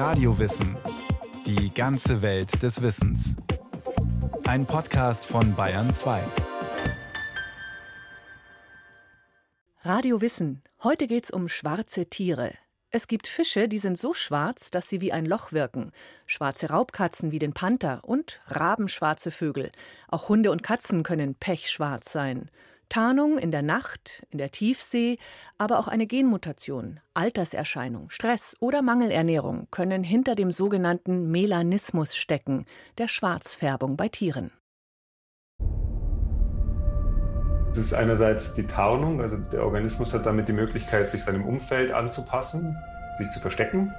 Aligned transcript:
Radiowissen. 0.00 0.78
Die 1.44 1.74
ganze 1.74 2.22
Welt 2.22 2.62
des 2.62 2.80
Wissens. 2.80 3.36
Ein 4.44 4.64
Podcast 4.64 5.26
von 5.26 5.54
Bayern 5.54 5.90
2. 5.90 6.22
Radio 9.82 10.22
Wissen. 10.22 10.62
Heute 10.82 11.06
geht's 11.06 11.30
um 11.30 11.48
schwarze 11.48 12.06
Tiere. 12.06 12.54
Es 12.88 13.08
gibt 13.08 13.28
Fische, 13.28 13.68
die 13.68 13.76
sind 13.76 13.98
so 13.98 14.14
schwarz, 14.14 14.70
dass 14.70 14.88
sie 14.88 15.02
wie 15.02 15.12
ein 15.12 15.26
Loch 15.26 15.52
wirken. 15.52 15.92
Schwarze 16.26 16.70
Raubkatzen 16.70 17.30
wie 17.30 17.38
den 17.38 17.52
Panther 17.52 18.00
und 18.02 18.40
rabenschwarze 18.46 19.30
Vögel. 19.30 19.70
Auch 20.08 20.30
Hunde 20.30 20.50
und 20.50 20.62
Katzen 20.62 21.02
können 21.02 21.34
pechschwarz 21.34 22.10
sein. 22.10 22.50
Tarnung 22.90 23.38
in 23.38 23.52
der 23.52 23.62
Nacht, 23.62 24.26
in 24.30 24.38
der 24.38 24.50
Tiefsee, 24.50 25.16
aber 25.56 25.78
auch 25.78 25.88
eine 25.88 26.06
Genmutation, 26.06 27.00
Alterserscheinung, 27.14 28.10
Stress 28.10 28.56
oder 28.60 28.82
Mangelernährung 28.82 29.68
können 29.70 30.04
hinter 30.04 30.34
dem 30.34 30.50
sogenannten 30.50 31.30
Melanismus 31.30 32.16
stecken, 32.16 32.66
der 32.98 33.08
Schwarzfärbung 33.08 33.96
bei 33.96 34.08
Tieren. 34.08 34.50
Es 37.70 37.78
ist 37.78 37.94
einerseits 37.94 38.54
die 38.56 38.66
Tarnung, 38.66 39.20
also 39.20 39.36
der 39.36 39.64
Organismus 39.64 40.12
hat 40.12 40.26
damit 40.26 40.48
die 40.48 40.52
Möglichkeit, 40.52 41.08
sich 41.08 41.22
seinem 41.22 41.46
Umfeld 41.46 41.92
anzupassen, 41.92 42.76
sich 43.16 43.30
zu 43.30 43.38
verstecken. 43.38 43.94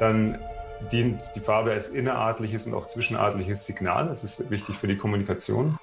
Dann 0.00 0.38
dient 0.90 1.36
die 1.36 1.40
Farbe 1.40 1.70
als 1.70 1.90
innerartliches 1.90 2.66
und 2.66 2.74
auch 2.74 2.86
zwischenartliches 2.86 3.66
Signal. 3.66 4.08
Das 4.08 4.24
ist 4.24 4.50
wichtig 4.50 4.76
für 4.76 4.88
die 4.88 4.96
Kommunikation. 4.96 5.78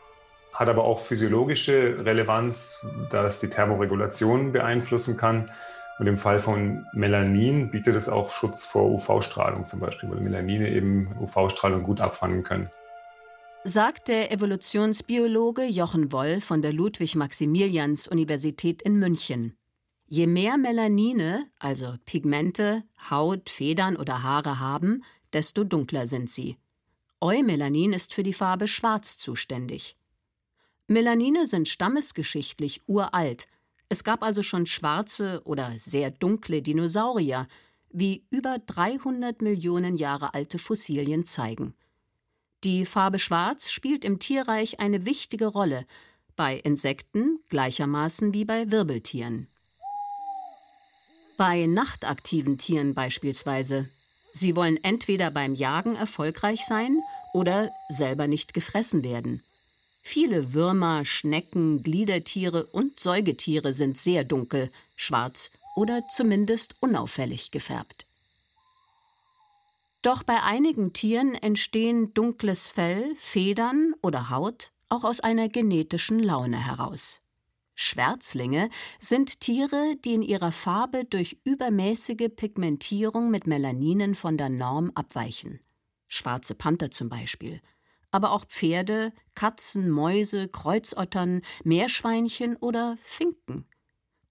Hat 0.58 0.68
aber 0.68 0.84
auch 0.84 1.00
physiologische 1.00 2.06
Relevanz, 2.06 2.86
da 3.10 3.26
es 3.26 3.40
die 3.40 3.50
Thermoregulation 3.50 4.52
beeinflussen 4.52 5.16
kann. 5.16 5.50
Und 6.00 6.08
im 6.08 6.18
Fall 6.18 6.40
von 6.40 6.86
Melanin 6.94 7.72
bietet 7.72 7.96
es 7.96 8.10
auch 8.10 8.32
Schutz 8.32 8.66
vor 8.66 8.92
UV-Strahlung 8.92 9.66
zum 9.66 9.80
Beispiel, 9.80 10.12
weil 10.12 10.20
Melanine 10.20 10.70
eben 10.70 11.16
UV-Strahlung 11.20 11.84
gut 11.84 12.02
abfangen 12.02 12.44
können 12.44 12.70
sagt 13.68 14.08
der 14.08 14.32
Evolutionsbiologe 14.32 15.66
Jochen 15.66 16.14
Woll 16.14 16.40
von 16.40 16.62
der 16.62 16.72
Ludwig-Maximilians-Universität 16.72 18.82
in 18.82 18.96
München. 18.96 19.58
Je 20.06 20.26
mehr 20.26 20.58
Melanine, 20.58 21.52
also 21.60 21.96
Pigmente, 22.06 22.86
Haut, 23.10 23.50
Federn 23.50 23.98
oder 23.98 24.24
Haare 24.24 24.62
haben, 24.62 25.04
desto 25.34 25.66
dunkler 25.66 26.08
sind 26.08 26.30
sie. 26.30 26.56
Eumelanin 27.20 27.92
ist 27.92 28.14
für 28.14 28.24
die 28.24 28.32
Farbe 28.32 28.70
Schwarz 28.70 29.18
zuständig. 29.18 29.98
Melanine 30.88 31.46
sind 31.46 31.68
stammesgeschichtlich 31.68 32.82
uralt. 32.88 33.48
Es 33.90 34.04
gab 34.04 34.24
also 34.24 34.42
schon 34.42 34.66
schwarze 34.66 35.42
oder 35.44 35.74
sehr 35.78 36.12
dunkle 36.12 36.62
Dinosaurier, 36.62 37.48
wie 37.90 38.24
über 38.30 38.58
300 38.60 39.42
Millionen 39.42 39.96
Jahre 39.96 40.34
alte 40.34 40.60
Fossilien 40.60 41.26
zeigen. 41.26 41.74
Die 42.64 42.86
Farbe 42.86 43.20
Schwarz 43.20 43.70
spielt 43.70 44.06
im 44.06 44.20
Tierreich 44.20 44.80
eine 44.80 45.06
wichtige 45.06 45.48
Rolle, 45.48 45.86
bei 46.36 46.56
Insekten 46.58 47.40
gleichermaßen 47.50 48.34
wie 48.34 48.46
bei 48.46 48.72
Wirbeltieren. 48.72 49.48
Bei 51.38 51.66
nachtaktiven 51.66 52.58
Tieren 52.58 52.94
beispielsweise. 52.94 53.90
Sie 54.34 54.56
wollen 54.56 54.78
entweder 54.84 55.32
beim 55.32 55.54
Jagen 55.54 55.96
erfolgreich 55.96 56.62
sein 56.66 57.00
oder 57.34 57.70
selber 57.90 58.28
nicht 58.28 58.54
gefressen 58.54 59.04
werden. 59.04 59.42
Viele 60.10 60.54
Würmer, 60.54 61.04
Schnecken, 61.04 61.84
Gliedertiere 61.84 62.66
und 62.68 62.98
Säugetiere 62.98 63.74
sind 63.74 63.98
sehr 63.98 64.24
dunkel, 64.24 64.72
schwarz 64.96 65.50
oder 65.76 66.02
zumindest 66.16 66.82
unauffällig 66.82 67.52
gefärbt. 67.52 68.06
Doch 70.04 70.24
bei 70.24 70.42
einigen 70.44 70.94
Tieren 70.94 71.36
entstehen 71.36 72.14
dunkles 72.14 72.70
Fell, 72.70 73.16
Federn 73.18 73.96
oder 74.02 74.30
Haut 74.30 74.72
auch 74.88 75.04
aus 75.04 75.20
einer 75.20 75.50
genetischen 75.50 76.20
Laune 76.20 76.66
heraus. 76.66 77.20
Schwärzlinge 77.76 78.70
sind 79.02 79.42
Tiere, 79.42 79.98
die 80.06 80.14
in 80.14 80.22
ihrer 80.22 80.54
Farbe 80.54 81.04
durch 81.04 81.38
übermäßige 81.44 82.30
Pigmentierung 82.34 83.30
mit 83.30 83.46
Melaninen 83.46 84.16
von 84.16 84.38
der 84.38 84.48
Norm 84.48 84.90
abweichen. 84.96 85.60
Schwarze 86.08 86.56
Panther 86.56 86.92
zum 86.92 87.10
Beispiel. 87.10 87.62
Aber 88.12 88.32
auch 88.32 88.46
Pferde, 88.46 89.12
Katzen, 89.36 89.90
Mäuse, 89.90 90.48
Kreuzottern, 90.48 91.42
Meerschweinchen 91.64 92.56
oder 92.56 92.98
Finken. 93.04 93.68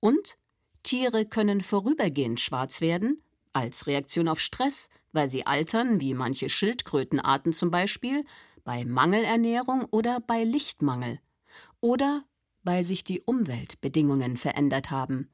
Und 0.01 0.37
Tiere 0.83 1.27
können 1.27 1.61
vorübergehend 1.61 2.41
schwarz 2.41 2.81
werden, 2.81 3.23
als 3.53 3.87
Reaktion 3.87 4.29
auf 4.29 4.41
Stress, 4.41 4.89
weil 5.13 5.29
sie 5.29 5.47
altern, 5.47 6.01
wie 6.01 6.15
manche 6.15 6.49
Schildkrötenarten 6.49 7.53
zum 7.53 7.71
Beispiel, 7.71 8.25
bei 8.65 8.85
Mangelernährung 8.85 9.85
oder 9.91 10.21
bei 10.21 10.45
Lichtmangel. 10.45 11.21
Oder 11.81 12.25
weil 12.63 12.85
sich 12.85 13.05
die 13.05 13.21
Umweltbedingungen 13.21 14.37
verändert 14.37 14.91
haben. 14.91 15.31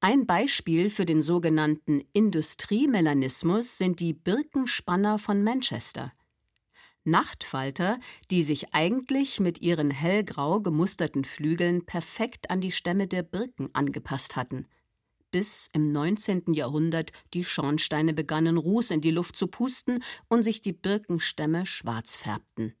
Ein 0.00 0.26
Beispiel 0.26 0.90
für 0.90 1.04
den 1.04 1.22
sogenannten 1.22 2.02
Industriemelanismus 2.12 3.78
sind 3.78 4.00
die 4.00 4.12
Birkenspanner 4.12 5.18
von 5.18 5.42
Manchester. 5.42 6.12
Nachtfalter, 7.04 7.98
die 8.30 8.42
sich 8.42 8.74
eigentlich 8.74 9.40
mit 9.40 9.60
ihren 9.60 9.90
hellgrau 9.90 10.60
gemusterten 10.60 11.24
Flügeln 11.24 11.84
perfekt 11.84 12.50
an 12.50 12.60
die 12.60 12.72
Stämme 12.72 13.06
der 13.06 13.22
Birken 13.22 13.70
angepasst 13.72 14.36
hatten– 14.36 14.66
bis 15.32 15.68
im 15.72 15.90
19. 15.90 16.52
Jahrhundert 16.52 17.10
die 17.34 17.42
Schornsteine 17.42 18.12
begannen, 18.12 18.58
Ruß 18.58 18.92
in 18.92 19.00
die 19.00 19.10
Luft 19.10 19.34
zu 19.34 19.48
pusten 19.48 20.04
und 20.28 20.44
sich 20.44 20.60
die 20.60 20.74
Birkenstämme 20.74 21.66
schwarz 21.66 22.16
färbten. 22.16 22.74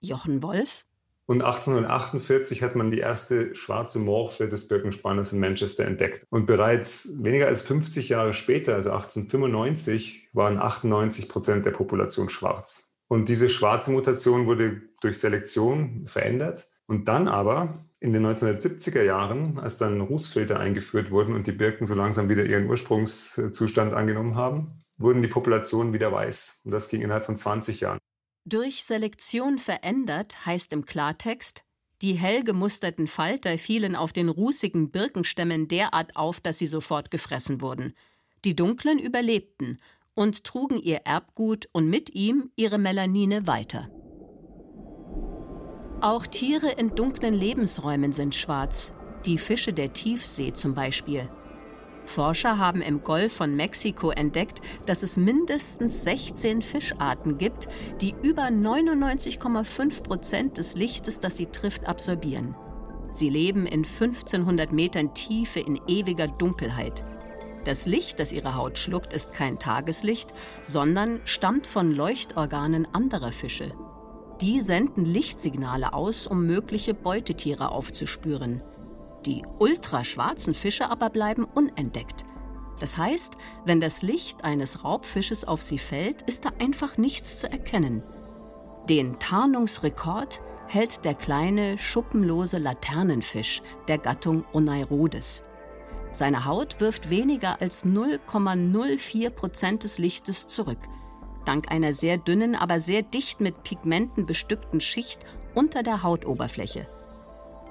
Jochen 0.00 0.42
Wolf? 0.42 0.86
Und 1.26 1.42
1848 1.42 2.62
hat 2.62 2.74
man 2.74 2.90
die 2.90 3.00
erste 3.00 3.54
schwarze 3.54 3.98
Morphe 3.98 4.48
des 4.48 4.66
Birkenspanners 4.68 5.34
in 5.34 5.40
Manchester 5.40 5.84
entdeckt. 5.84 6.24
Und 6.30 6.46
bereits 6.46 7.22
weniger 7.22 7.48
als 7.48 7.60
50 7.60 8.08
Jahre 8.08 8.32
später, 8.32 8.76
also 8.76 8.92
1895, 8.92 10.28
waren 10.32 10.56
98 10.56 11.28
Prozent 11.28 11.66
der 11.66 11.72
Population 11.72 12.30
schwarz. 12.30 12.87
Und 13.08 13.28
diese 13.28 13.48
schwarze 13.48 13.90
Mutation 13.90 14.46
wurde 14.46 14.82
durch 15.00 15.18
Selektion 15.18 16.06
verändert. 16.06 16.70
Und 16.86 17.08
dann 17.08 17.26
aber 17.26 17.84
in 18.00 18.12
den 18.12 18.24
1970er 18.24 19.02
Jahren, 19.02 19.58
als 19.58 19.78
dann 19.78 20.00
Rußfilter 20.00 20.60
eingeführt 20.60 21.10
wurden 21.10 21.34
und 21.34 21.46
die 21.46 21.52
Birken 21.52 21.86
so 21.86 21.94
langsam 21.94 22.28
wieder 22.28 22.44
ihren 22.44 22.68
Ursprungszustand 22.68 23.92
angenommen 23.92 24.36
haben, 24.36 24.84
wurden 24.98 25.22
die 25.22 25.28
Populationen 25.28 25.92
wieder 25.92 26.12
weiß. 26.12 26.62
Und 26.64 26.70
das 26.70 26.88
ging 26.88 27.02
innerhalb 27.02 27.24
von 27.24 27.36
20 27.36 27.80
Jahren. 27.80 27.98
Durch 28.44 28.84
Selektion 28.84 29.58
verändert 29.58 30.46
heißt 30.46 30.72
im 30.72 30.84
Klartext, 30.84 31.64
die 32.00 32.14
hell 32.14 32.44
gemusterten 32.44 33.06
Falter 33.06 33.58
fielen 33.58 33.96
auf 33.96 34.12
den 34.12 34.28
rußigen 34.28 34.90
Birkenstämmen 34.90 35.66
derart 35.68 36.16
auf, 36.16 36.40
dass 36.40 36.58
sie 36.58 36.66
sofort 36.66 37.10
gefressen 37.10 37.60
wurden. 37.60 37.94
Die 38.44 38.54
dunklen 38.54 38.98
überlebten 38.98 39.78
und 40.18 40.42
trugen 40.42 40.82
ihr 40.82 41.02
Erbgut 41.04 41.68
und 41.70 41.88
mit 41.88 42.12
ihm 42.16 42.50
ihre 42.56 42.76
Melanine 42.76 43.46
weiter. 43.46 43.88
Auch 46.00 46.26
Tiere 46.26 46.72
in 46.72 46.96
dunklen 46.96 47.34
Lebensräumen 47.34 48.12
sind 48.12 48.34
schwarz, 48.34 48.94
die 49.26 49.38
Fische 49.38 49.72
der 49.72 49.92
Tiefsee 49.92 50.52
zum 50.52 50.74
Beispiel. 50.74 51.28
Forscher 52.04 52.58
haben 52.58 52.82
im 52.82 53.04
Golf 53.04 53.32
von 53.32 53.54
Mexiko 53.54 54.10
entdeckt, 54.10 54.60
dass 54.86 55.04
es 55.04 55.16
mindestens 55.16 56.02
16 56.02 56.62
Fischarten 56.62 57.38
gibt, 57.38 57.68
die 58.00 58.16
über 58.20 58.48
99,5 58.48 60.02
Prozent 60.02 60.58
des 60.58 60.74
Lichtes, 60.74 61.20
das 61.20 61.36
sie 61.36 61.46
trifft, 61.46 61.86
absorbieren. 61.86 62.56
Sie 63.12 63.28
leben 63.28 63.66
in 63.66 63.84
1500 63.84 64.72
Metern 64.72 65.14
Tiefe 65.14 65.60
in 65.60 65.78
ewiger 65.86 66.26
Dunkelheit. 66.26 67.04
Das 67.68 67.84
Licht, 67.84 68.18
das 68.18 68.32
ihre 68.32 68.54
Haut 68.54 68.78
schluckt, 68.78 69.12
ist 69.12 69.34
kein 69.34 69.58
Tageslicht, 69.58 70.32
sondern 70.62 71.20
stammt 71.26 71.66
von 71.66 71.92
Leuchtorganen 71.92 72.88
anderer 72.94 73.30
Fische. 73.30 73.74
Die 74.40 74.62
senden 74.62 75.04
Lichtsignale 75.04 75.92
aus, 75.92 76.26
um 76.26 76.46
mögliche 76.46 76.94
Beutetiere 76.94 77.70
aufzuspüren. 77.70 78.62
Die 79.26 79.42
ultraschwarzen 79.58 80.54
Fische 80.54 80.88
aber 80.88 81.10
bleiben 81.10 81.44
unentdeckt. 81.44 82.24
Das 82.78 82.96
heißt, 82.96 83.34
wenn 83.66 83.80
das 83.80 84.00
Licht 84.00 84.44
eines 84.44 84.82
Raubfisches 84.82 85.44
auf 85.44 85.60
sie 85.60 85.78
fällt, 85.78 86.22
ist 86.22 86.46
da 86.46 86.52
einfach 86.58 86.96
nichts 86.96 87.38
zu 87.38 87.52
erkennen. 87.52 88.02
Den 88.88 89.18
Tarnungsrekord 89.18 90.40
hält 90.68 91.04
der 91.04 91.14
kleine, 91.14 91.76
schuppenlose 91.76 92.56
Laternenfisch 92.56 93.60
der 93.88 93.98
Gattung 93.98 94.46
Oneirodes. 94.54 95.44
Seine 96.10 96.44
Haut 96.44 96.80
wirft 96.80 97.10
weniger 97.10 97.60
als 97.60 97.84
0,04 97.84 99.30
Prozent 99.30 99.84
des 99.84 99.98
Lichtes 99.98 100.46
zurück– 100.46 100.78
dank 101.48 101.72
einer 101.72 101.94
sehr 101.94 102.18
dünnen, 102.18 102.54
aber 102.54 102.78
sehr 102.78 103.00
dicht 103.00 103.40
mit 103.40 103.62
Pigmenten 103.62 104.26
bestückten 104.26 104.82
Schicht 104.82 105.24
unter 105.54 105.82
der 105.82 106.02
Hautoberfläche. 106.02 106.86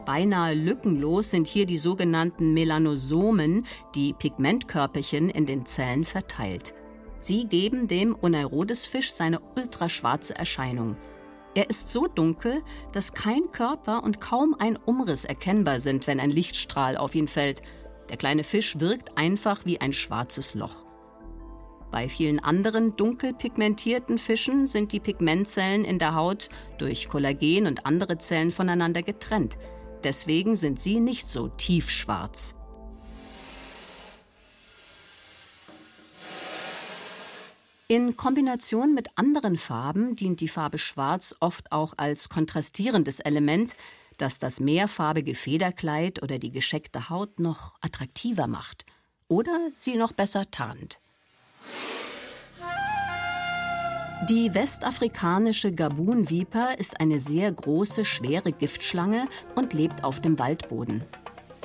Beinahe 0.03 0.55
lückenlos 0.55 1.29
sind 1.29 1.45
hier 1.45 1.67
die 1.67 1.77
sogenannten 1.77 2.53
Melanosomen, 2.53 3.67
die 3.93 4.13
Pigmentkörperchen 4.13 5.29
in 5.29 5.45
den 5.45 5.67
Zellen 5.67 6.05
verteilt. 6.05 6.73
Sie 7.19 7.45
geben 7.45 7.87
dem 7.87 8.15
Oneirodesfisch 8.19 9.13
seine 9.13 9.41
ultraschwarze 9.55 10.35
Erscheinung. 10.35 10.97
Er 11.53 11.69
ist 11.69 11.89
so 11.89 12.07
dunkel, 12.07 12.63
dass 12.93 13.13
kein 13.13 13.51
Körper 13.51 14.03
und 14.03 14.21
kaum 14.21 14.55
ein 14.57 14.77
Umriss 14.85 15.23
erkennbar 15.23 15.79
sind, 15.79 16.07
wenn 16.07 16.19
ein 16.19 16.29
Lichtstrahl 16.31 16.97
auf 16.97 17.13
ihn 17.13 17.27
fällt. 17.27 17.61
Der 18.09 18.17
kleine 18.17 18.43
Fisch 18.43 18.79
wirkt 18.79 19.17
einfach 19.17 19.65
wie 19.65 19.81
ein 19.81 19.93
schwarzes 19.93 20.53
Loch. 20.53 20.85
Bei 21.91 22.09
vielen 22.09 22.39
anderen 22.39 22.95
dunkel 22.95 23.33
pigmentierten 23.33 24.17
Fischen 24.17 24.67
sind 24.67 24.91
die 24.91 24.99
Pigmentzellen 24.99 25.85
in 25.85 25.99
der 25.99 26.15
Haut 26.15 26.49
durch 26.77 27.07
Kollagen 27.07 27.65
und 27.65 27.85
andere 27.85 28.17
Zellen 28.17 28.51
voneinander 28.51 29.03
getrennt. 29.03 29.57
Deswegen 30.03 30.55
sind 30.55 30.79
sie 30.79 30.99
nicht 30.99 31.27
so 31.27 31.47
tiefschwarz. 31.47 32.55
In 37.89 38.17
Kombination 38.17 38.93
mit 38.93 39.07
anderen 39.15 39.57
Farben 39.57 40.17
dient 40.17 40.41
die 40.41 40.49
Farbe 40.49 40.77
Schwarz 40.77 41.33
oft 41.39 41.71
auch 41.71 41.93
als 41.95 42.27
kontrastierendes 42.27 43.21
Element, 43.21 43.75
das 44.17 44.39
das 44.39 44.59
mehrfarbige 44.59 45.35
Federkleid 45.35 46.21
oder 46.23 46.39
die 46.39 46.51
gescheckte 46.51 47.09
Haut 47.09 47.39
noch 47.39 47.75
attraktiver 47.81 48.47
macht 48.47 48.85
oder 49.27 49.57
sie 49.73 49.95
noch 49.95 50.11
besser 50.11 50.49
tarnt. 50.51 50.99
Die 54.29 54.53
westafrikanische 54.53 55.71
Gabun-Viper 55.71 56.79
ist 56.79 56.99
eine 56.99 57.19
sehr 57.19 57.51
große, 57.51 58.03
schwere 58.03 58.51
Giftschlange 58.51 59.27
und 59.55 59.73
lebt 59.73 60.03
auf 60.03 60.19
dem 60.19 60.39
Waldboden. 60.39 61.03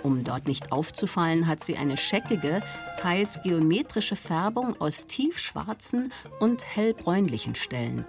Um 0.03 0.23
dort 0.23 0.47
nicht 0.47 0.71
aufzufallen, 0.71 1.47
hat 1.47 1.65
sie 1.65 1.77
eine 1.77 1.97
scheckige, 1.97 2.63
teils 2.99 3.41
geometrische 3.43 4.17
Färbung 4.17 4.81
aus 4.81 5.07
tiefschwarzen 5.07 6.13
und 6.41 6.65
hellbräunlichen 6.65 7.55
Stellen. 7.55 8.05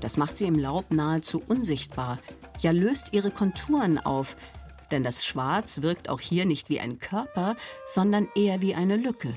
Das 0.00 0.16
macht 0.16 0.36
sie 0.36 0.46
im 0.46 0.58
Laub 0.58 0.90
nahezu 0.90 1.42
unsichtbar, 1.46 2.18
ja 2.60 2.70
löst 2.70 3.12
ihre 3.12 3.30
Konturen 3.30 3.98
auf, 3.98 4.36
denn 4.90 5.02
das 5.02 5.24
Schwarz 5.24 5.82
wirkt 5.82 6.08
auch 6.08 6.20
hier 6.20 6.44
nicht 6.44 6.68
wie 6.68 6.80
ein 6.80 6.98
Körper, 6.98 7.56
sondern 7.86 8.28
eher 8.34 8.60
wie 8.60 8.74
eine 8.74 8.96
Lücke. 8.96 9.36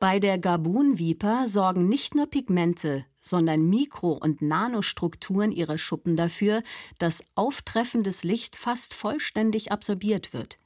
Bei 0.00 0.20
der 0.20 0.38
Gabun-Viper 0.38 1.48
sorgen 1.48 1.88
nicht 1.88 2.14
nur 2.14 2.26
Pigmente, 2.26 3.04
sondern 3.20 3.68
Mikro- 3.68 4.12
und 4.12 4.42
Nanostrukturen 4.42 5.50
ihrer 5.50 5.76
Schuppen 5.76 6.14
dafür, 6.14 6.62
dass 6.98 7.24
auftreffendes 7.34 8.22
Licht 8.22 8.54
fast 8.54 8.94
vollständig 8.94 9.72
absorbiert 9.72 10.32
wird. 10.32 10.60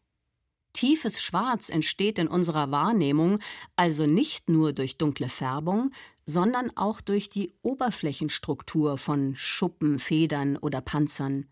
Tiefes 0.72 1.22
Schwarz 1.22 1.68
entsteht 1.68 2.18
in 2.18 2.28
unserer 2.28 2.70
Wahrnehmung 2.70 3.38
also 3.76 4.06
nicht 4.06 4.48
nur 4.48 4.72
durch 4.72 4.98
dunkle 4.98 5.28
Färbung, 5.28 5.90
sondern 6.26 6.70
auch 6.76 7.00
durch 7.00 7.28
die 7.30 7.52
Oberflächenstruktur 7.62 8.98
von 8.98 9.34
Schuppen, 9.36 9.98
Federn 9.98 10.56
oder 10.56 10.80
Panzern. 10.80 11.46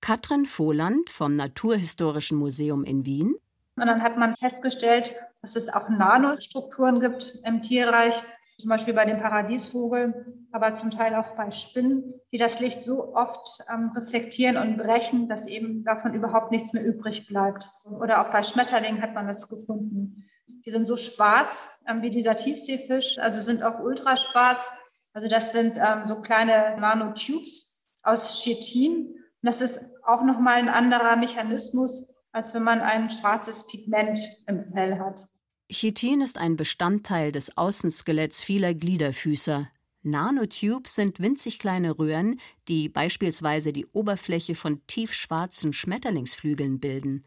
Katrin 0.00 0.46
Voland 0.46 1.10
vom 1.10 1.36
Naturhistorischen 1.36 2.38
Museum 2.38 2.84
in 2.84 3.04
Wien 3.04 3.36
und 3.76 3.86
dann 3.86 4.02
hat 4.02 4.16
man 4.16 4.36
festgestellt, 4.36 5.14
dass 5.40 5.56
es 5.56 5.68
auch 5.68 5.88
Nanostrukturen 5.88 7.00
gibt 7.00 7.38
im 7.44 7.60
Tierreich, 7.60 8.22
zum 8.58 8.70
Beispiel 8.70 8.94
bei 8.94 9.04
dem 9.04 9.20
Paradiesvogel, 9.20 10.46
aber 10.52 10.74
zum 10.74 10.90
Teil 10.90 11.14
auch 11.14 11.30
bei 11.30 11.50
Spinnen, 11.50 12.14
die 12.32 12.38
das 12.38 12.60
Licht 12.60 12.82
so 12.82 13.14
oft 13.14 13.58
ähm, 13.72 13.90
reflektieren 13.94 14.56
und 14.56 14.78
brechen, 14.78 15.28
dass 15.28 15.46
eben 15.46 15.84
davon 15.84 16.14
überhaupt 16.14 16.52
nichts 16.52 16.72
mehr 16.72 16.84
übrig 16.84 17.26
bleibt. 17.26 17.68
Oder 18.00 18.20
auch 18.20 18.30
bei 18.30 18.42
Schmetterlingen 18.42 19.02
hat 19.02 19.14
man 19.14 19.26
das 19.26 19.48
gefunden. 19.48 20.24
Die 20.64 20.70
sind 20.70 20.86
so 20.86 20.96
schwarz 20.96 21.82
ähm, 21.88 22.02
wie 22.02 22.10
dieser 22.10 22.36
Tiefseefisch, 22.36 23.18
also 23.18 23.40
sind 23.40 23.62
auch 23.62 23.80
ultraschwarz. 23.80 24.70
Also 25.12 25.28
das 25.28 25.52
sind 25.52 25.76
ähm, 25.76 26.06
so 26.06 26.16
kleine 26.16 26.76
Nanotubes 26.80 27.88
aus 28.02 28.40
Chitin. 28.42 29.08
Und 29.08 29.18
das 29.42 29.60
ist 29.60 29.94
auch 30.04 30.22
nochmal 30.22 30.58
ein 30.58 30.68
anderer 30.68 31.16
Mechanismus, 31.16 32.14
als 32.32 32.54
wenn 32.54 32.62
man 32.62 32.80
ein 32.80 33.10
schwarzes 33.10 33.66
Pigment 33.66 34.18
im 34.46 34.70
Fell 34.72 34.98
hat. 34.98 35.26
Chitin 35.70 36.20
ist 36.20 36.36
ein 36.36 36.56
Bestandteil 36.56 37.32
des 37.32 37.56
Außenskeletts 37.56 38.42
vieler 38.42 38.74
Gliederfüßer. 38.74 39.70
Nanotubes 40.02 40.94
sind 40.94 41.20
winzig 41.20 41.58
kleine 41.58 41.98
Röhren, 41.98 42.38
die 42.68 42.90
beispielsweise 42.90 43.72
die 43.72 43.86
Oberfläche 43.86 44.54
von 44.54 44.86
tiefschwarzen 44.86 45.72
Schmetterlingsflügeln 45.72 46.78
bilden. 46.78 47.24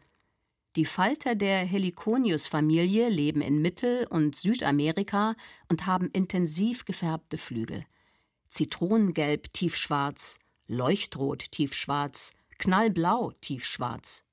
Die 0.76 0.84
Falter 0.84 1.34
der 1.34 1.64
Heliconius-Familie 1.64 3.08
leben 3.08 3.40
in 3.40 3.60
Mittel- 3.60 4.06
und 4.06 4.36
Südamerika 4.36 5.34
und 5.68 5.86
haben 5.86 6.08
intensiv 6.12 6.84
gefärbte 6.84 7.38
Flügel. 7.38 7.84
Zitronengelb 8.48 9.52
tiefschwarz, 9.52 10.38
Leuchtrot 10.68 11.50
tiefschwarz, 11.50 12.32
Knallblau 12.58 13.32
tiefschwarz. 13.40 14.24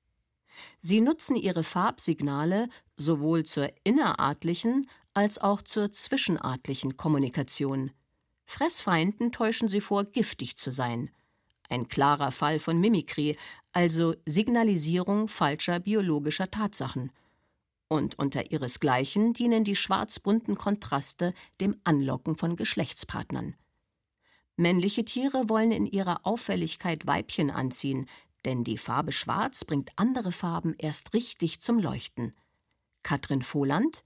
Sie 0.78 1.00
nutzen 1.00 1.36
ihre 1.36 1.64
Farbsignale 1.64 2.68
sowohl 2.96 3.44
zur 3.44 3.70
innerartlichen 3.84 4.88
als 5.14 5.38
auch 5.38 5.62
zur 5.62 5.92
zwischenartlichen 5.92 6.96
Kommunikation. 6.96 7.90
Fressfeinden 8.44 9.32
täuschen 9.32 9.68
sie 9.68 9.80
vor, 9.80 10.04
giftig 10.04 10.56
zu 10.56 10.70
sein. 10.70 11.10
Ein 11.68 11.88
klarer 11.88 12.30
Fall 12.30 12.58
von 12.58 12.78
Mimikrie, 12.78 13.36
also 13.72 14.14
Signalisierung 14.24 15.28
falscher 15.28 15.80
biologischer 15.80 16.50
Tatsachen. 16.50 17.10
Und 17.88 18.18
unter 18.18 18.50
ihresgleichen 18.50 19.32
dienen 19.32 19.64
die 19.64 19.76
schwarz-bunten 19.76 20.56
Kontraste 20.56 21.34
dem 21.60 21.80
Anlocken 21.84 22.36
von 22.36 22.56
Geschlechtspartnern. 22.56 23.54
Männliche 24.56 25.04
Tiere 25.04 25.48
wollen 25.48 25.70
in 25.70 25.86
ihrer 25.86 26.26
Auffälligkeit 26.26 27.06
Weibchen 27.06 27.50
anziehen, 27.50 28.08
denn 28.44 28.64
die 28.64 28.78
Farbe 28.78 29.12
Schwarz 29.12 29.64
bringt 29.64 29.90
andere 29.96 30.32
Farben 30.32 30.74
erst 30.78 31.14
richtig 31.14 31.60
zum 31.60 31.78
Leuchten. 31.78 32.32
Katrin 33.06 33.42
Voland 33.42 34.02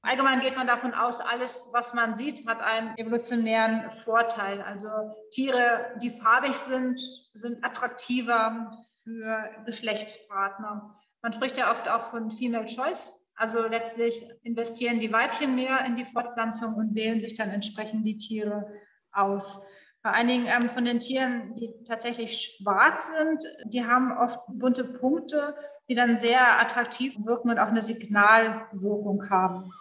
Allgemein 0.00 0.40
geht 0.40 0.56
man 0.56 0.66
davon 0.66 0.94
aus, 0.94 1.20
alles, 1.20 1.68
was 1.72 1.92
man 1.92 2.16
sieht, 2.16 2.46
hat 2.48 2.62
einen 2.62 2.96
evolutionären 2.96 3.90
Vorteil. 3.90 4.62
Also 4.62 4.88
Tiere, 5.32 5.92
die 6.00 6.08
farbig 6.08 6.54
sind, 6.54 6.98
sind 7.34 7.62
attraktiver 7.62 8.72
für 9.02 9.50
Geschlechtspartner. 9.66 10.94
Man 11.20 11.32
spricht 11.34 11.58
ja 11.58 11.70
oft 11.70 11.88
auch 11.90 12.04
von 12.04 12.30
Female 12.30 12.64
Choice. 12.64 13.12
Also 13.34 13.66
letztlich 13.66 14.24
investieren 14.44 14.98
die 14.98 15.12
Weibchen 15.12 15.54
mehr 15.54 15.84
in 15.84 15.96
die 15.96 16.06
Fortpflanzung 16.06 16.74
und 16.74 16.94
wählen 16.94 17.20
sich 17.20 17.34
dann 17.34 17.50
entsprechend 17.50 18.06
die 18.06 18.16
Tiere 18.16 18.72
aus. 19.12 19.66
Bei 20.02 20.12
einigen 20.12 20.46
ähm, 20.46 20.70
von 20.70 20.84
den 20.84 21.00
Tieren, 21.00 21.54
die 21.56 21.74
tatsächlich 21.86 22.56
schwarz 22.58 23.08
sind, 23.08 23.44
die 23.72 23.84
haben 23.84 24.16
oft 24.16 24.38
bunte 24.48 24.84
Punkte, 24.84 25.56
die 25.88 25.94
dann 25.94 26.18
sehr 26.18 26.60
attraktiv 26.60 27.14
wirken 27.24 27.50
und 27.50 27.58
auch 27.58 27.68
eine 27.68 27.82
Signalwirkung 27.82 29.28
haben. 29.28 29.72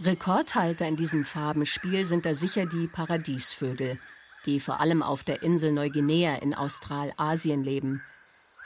Rekordhalter 0.00 0.86
in 0.86 0.96
diesem 0.96 1.24
Farbenspiel 1.24 2.04
sind 2.04 2.24
da 2.24 2.34
sicher 2.34 2.66
die 2.66 2.86
Paradiesvögel, 2.86 3.98
die 4.46 4.60
vor 4.60 4.80
allem 4.80 5.02
auf 5.02 5.24
der 5.24 5.42
Insel 5.42 5.72
Neuguinea 5.72 6.36
in 6.36 6.54
Australasien 6.54 7.64
leben. 7.64 8.00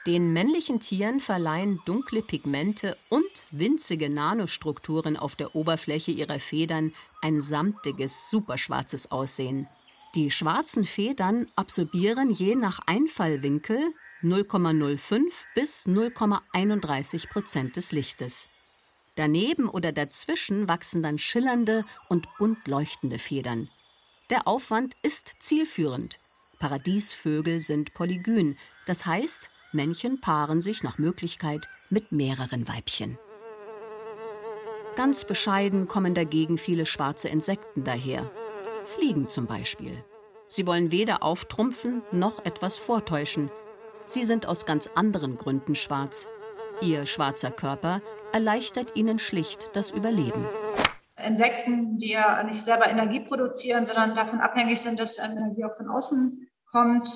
Den 0.07 0.33
männlichen 0.33 0.81
Tieren 0.81 1.21
verleihen 1.21 1.81
dunkle 1.85 2.23
Pigmente 2.23 2.97
und 3.09 3.25
winzige 3.53 4.11
Nanostrukturen 4.11 5.17
auf 5.17 5.37
der 5.37 5.55
Oberfläche 5.55 6.11
ihrer 6.11 6.41
Federn 6.41 6.93
ein 7.21 7.41
samtiges, 7.41 8.29
superschwarzes 8.29 9.13
Aussehen. 9.13 9.69
Die 10.17 10.33
schwarzen 10.33 10.85
Federn 10.85 11.47
absorbieren 11.55 12.33
je 12.33 12.57
nach 12.57 12.81
Einfallwinkel 12.87 13.79
0,05 14.23 15.23
bis 15.55 15.87
0,31 15.87 17.29
Prozent 17.29 17.77
des 17.77 17.93
Lichtes. 17.93 18.49
Daneben 19.15 19.69
oder 19.69 19.93
dazwischen 19.93 20.67
wachsen 20.67 21.03
dann 21.03 21.19
schillernde 21.19 21.85
und 22.09 22.27
bunt 22.39 22.67
leuchtende 22.67 23.21
Federn. 23.21 23.69
Der 24.31 24.49
Aufwand 24.49 24.97
ist 25.03 25.37
zielführend. 25.41 26.19
Paradiesvögel 26.59 27.61
sind 27.61 27.95
polygyn, 27.95 28.57
das 28.87 29.07
heißt, 29.07 29.49
Männchen 29.73 30.21
paaren 30.21 30.61
sich 30.61 30.83
nach 30.83 30.99
Möglichkeit 30.99 31.69
mit 31.91 32.13
mehreren 32.13 32.69
Weibchen. 32.69 33.19
Ganz 34.97 35.25
bescheiden 35.25 35.89
kommen 35.89 36.15
dagegen 36.15 36.59
viele 36.59 36.85
schwarze 36.85 37.29
Insekten 37.29 37.85
daher. 37.85 38.31
Fliegen 38.85 39.29
zum 39.29 39.47
Beispiel. 39.47 40.05
Sie 40.49 40.67
wollen 40.67 40.91
weder 40.91 41.23
auftrumpfen 41.23 42.03
noch 42.13 42.45
etwas 42.45 42.77
vortäuschen. 42.77 43.51
Sie 44.05 44.25
sind 44.25 44.47
aus 44.47 44.67
ganz 44.67 44.91
anderen 44.95 45.39
Gründen 45.39 45.75
schwarz. 45.75 46.29
Ihr 46.83 47.07
schwarzer 47.07 47.51
Körper 47.51 48.03
erleichtert 48.33 48.97
ihnen 48.97 49.19
schlicht 49.19 49.71
das 49.73 49.91
Überleben. 49.91 50.45
Insekten, 51.25 51.99
die 51.99 52.11
ja 52.11 52.43
nicht 52.43 52.61
selber 52.61 52.89
Energie 52.89 53.21
produzieren, 53.21 53.87
sondern 53.87 54.15
davon 54.15 54.41
abhängig 54.41 54.81
sind, 54.81 54.99
dass 54.99 55.19
Energie 55.19 55.65
auch 55.65 55.77
von 55.77 55.89
außen 55.89 56.49
kommt, 56.71 57.09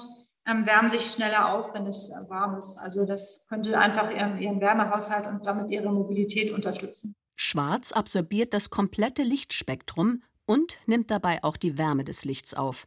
wärmen 0.47 0.89
sich 0.89 1.11
schneller 1.11 1.53
auf, 1.53 1.75
wenn 1.75 1.87
es 1.87 2.09
äh, 2.11 2.31
warm 2.31 2.57
ist. 2.57 2.79
Also 2.79 3.05
das 3.05 3.47
könnte 3.49 3.79
einfach 3.79 4.11
ihren, 4.11 4.39
ihren 4.39 4.61
Wärmehaushalt 4.61 5.27
und 5.27 5.45
damit 5.45 5.71
ihre 5.71 5.93
Mobilität 5.93 6.53
unterstützen. 6.53 7.15
Schwarz 7.35 7.93
absorbiert 7.93 8.55
das 8.55 8.71
komplette 8.71 9.23
Lichtspektrum 9.23 10.23
und 10.47 10.79
nimmt 10.87 11.11
dabei 11.11 11.43
auch 11.43 11.57
die 11.57 11.77
Wärme 11.77 12.05
des 12.05 12.25
Lichts 12.25 12.55
auf. 12.55 12.87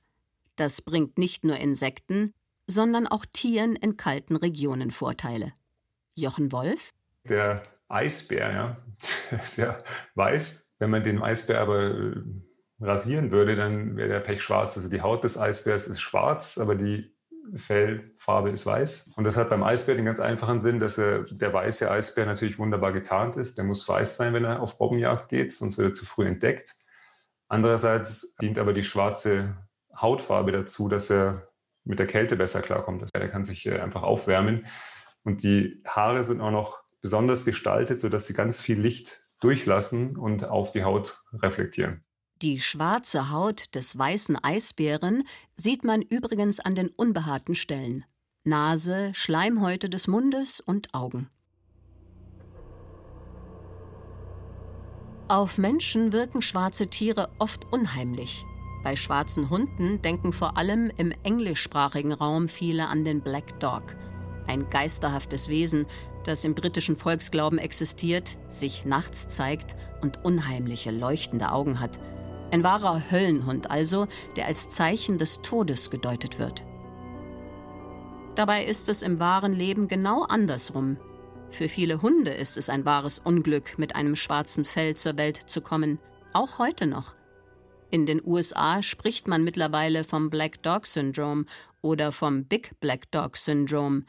Das 0.56 0.82
bringt 0.82 1.18
nicht 1.18 1.44
nur 1.44 1.58
Insekten, 1.58 2.34
sondern 2.66 3.08
auch 3.08 3.26
Tieren 3.32 3.76
in 3.76 3.98
kalten 3.98 4.36
Regionen 4.36 4.92
Vorteile. 4.92 5.54
Jochen 6.16 6.52
Wolf? 6.52 6.92
Der 7.28 7.64
Eisbär, 7.90 8.52
ja, 8.52 8.78
ist 9.44 9.58
ja 9.58 9.78
weiß. 10.16 10.76
Wenn 10.80 10.90
man 10.90 11.04
den 11.04 11.22
Eisbär 11.22 11.62
aber 11.62 11.82
äh, 11.82 12.14
rasieren 12.80 13.32
würde, 13.32 13.56
dann 13.56 13.98
wäre 13.98 14.10
der 14.10 14.20
pechschwarz. 14.20 14.78
Also 14.78 14.90
die 14.90 15.02
Haut 15.02 15.24
des 15.24 15.38
Eisbärs 15.38 15.88
ist 15.88 16.00
schwarz, 16.00 16.58
aber 16.58 16.76
die 16.76 17.14
Fellfarbe 17.56 18.50
ist 18.50 18.66
weiß. 18.66 19.12
Und 19.16 19.24
das 19.24 19.38
hat 19.38 19.50
beim 19.50 19.64
Eisbär 19.64 19.96
den 19.96 20.06
ganz 20.06 20.20
einfachen 20.20 20.60
Sinn, 20.60 20.80
dass 20.80 20.98
er, 20.98 21.24
der 21.24 21.54
weiße 21.54 21.90
Eisbär 21.90 22.26
natürlich 22.26 22.60
wunderbar 22.60 22.92
getarnt 22.92 23.38
ist. 23.38 23.58
Der 23.58 23.66
muss 23.66 23.88
weiß 23.88 24.18
sein, 24.18 24.34
wenn 24.34 24.46
er 24.46 24.62
auf 24.62 24.78
Bobbenjagd 24.78 25.30
geht, 25.30 25.54
sonst 25.54 25.78
wird 25.78 25.90
er 25.90 25.94
zu 25.94 26.06
früh 26.06 26.28
entdeckt. 26.28 26.76
Andererseits 27.48 28.36
dient 28.36 28.60
aber 28.60 28.74
die 28.74 28.84
schwarze 28.84 29.58
Hautfarbe 29.96 30.52
dazu, 30.52 30.88
dass 30.88 31.10
er 31.10 31.50
mit 31.84 32.00
der 32.00 32.08
Kälte 32.08 32.36
besser 32.36 32.62
klarkommt. 32.62 33.10
Er 33.14 33.30
kann 33.30 33.44
sich 33.44 33.66
äh, 33.66 33.80
einfach 33.80 34.04
aufwärmen. 34.04 34.68
Und 35.24 35.44
die 35.44 35.82
Haare 35.88 36.24
sind 36.24 36.42
auch 36.42 36.52
noch 36.52 36.84
besonders 37.02 37.46
gestaltet, 37.46 38.00
sodass 38.00 38.28
sie 38.28 38.34
ganz 38.34 38.62
viel 38.62 38.80
Licht 38.80 39.24
durchlassen 39.40 40.18
und 40.18 40.46
auf 40.46 40.72
die 40.72 40.84
Haut 40.84 41.24
reflektieren. 41.34 42.04
Die 42.42 42.62
schwarze 42.62 43.32
Haut 43.32 43.76
des 43.76 43.98
weißen 43.98 44.42
Eisbären 44.42 45.26
sieht 45.58 45.84
man 45.84 46.02
übrigens 46.02 46.62
an 46.62 46.74
den 46.74 46.88
unbehaarten 46.88 47.54
Stellen 47.54 48.06
Nase, 48.46 49.12
Schleimhäute 49.14 49.90
des 49.90 50.08
Mundes 50.08 50.62
und 50.62 50.94
Augen. 50.94 51.30
Auf 55.28 55.58
Menschen 55.58 56.14
wirken 56.14 56.42
schwarze 56.42 56.88
Tiere 56.88 57.30
oft 57.40 57.66
unheimlich. 57.74 58.46
Bei 58.86 58.96
schwarzen 58.96 59.50
Hunden 59.50 60.02
denken 60.02 60.32
vor 60.32 60.56
allem 60.56 60.90
im 60.96 61.12
englischsprachigen 61.24 62.14
Raum 62.14 62.48
viele 62.48 62.88
an 62.88 63.04
den 63.04 63.20
Black 63.20 63.60
Dog, 63.60 63.98
ein 64.48 64.70
geisterhaftes 64.70 65.50
Wesen, 65.50 65.86
das 66.24 66.46
im 66.46 66.56
britischen 66.56 66.96
Volksglauben 66.96 67.60
existiert, 67.60 68.38
sich 68.50 68.86
nachts 68.86 69.28
zeigt 69.28 69.76
und 70.02 70.24
unheimliche 70.24 70.92
leuchtende 70.92 71.52
Augen 71.52 71.82
hat. 71.82 72.00
Ein 72.52 72.64
wahrer 72.64 73.12
Höllenhund 73.12 73.70
also, 73.70 74.08
der 74.36 74.48
als 74.48 74.70
Zeichen 74.70 75.18
des 75.18 75.42
Todes 75.42 75.92
gedeutet 75.92 76.40
wird. 76.40 76.64
Dabei 78.36 78.66
ist 78.66 78.90
es 78.90 79.02
im 79.02 79.20
wahren 79.20 79.54
Leben 79.54 79.88
genau 79.88 80.24
andersrum. 80.24 80.98
Für 81.52 81.68
viele 81.68 82.02
Hunde 82.02 82.32
ist 82.32 82.58
es 82.58 82.70
ein 82.70 82.86
wahres 82.86 83.20
Unglück, 83.20 83.78
mit 83.78 83.96
einem 83.96 84.16
schwarzen 84.16 84.66
Fell 84.66 84.96
zur 84.96 85.18
Welt 85.18 85.38
zu 85.38 85.62
kommen, 85.62 86.00
auch 86.34 86.58
heute 86.58 86.88
noch. 86.88 87.16
In 87.92 88.06
den 88.06 88.22
USA 88.24 88.82
spricht 88.82 89.28
man 89.28 89.44
mittlerweile 89.44 90.04
vom 90.04 90.30
Black 90.30 90.62
Dog 90.64 90.86
Syndrome 90.86 91.46
oder 91.82 92.12
vom 92.12 92.46
Big 92.46 92.80
Black 92.80 93.12
Dog 93.12 93.38
Syndrome, 93.38 94.06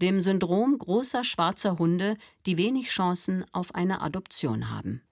dem 0.00 0.20
Syndrom 0.20 0.78
großer 0.78 1.24
schwarzer 1.24 1.78
Hunde, 1.78 2.16
die 2.46 2.56
wenig 2.56 2.88
Chancen 2.88 3.44
auf 3.52 3.74
eine 3.74 4.00
Adoption 4.00 4.70
haben. 4.70 5.02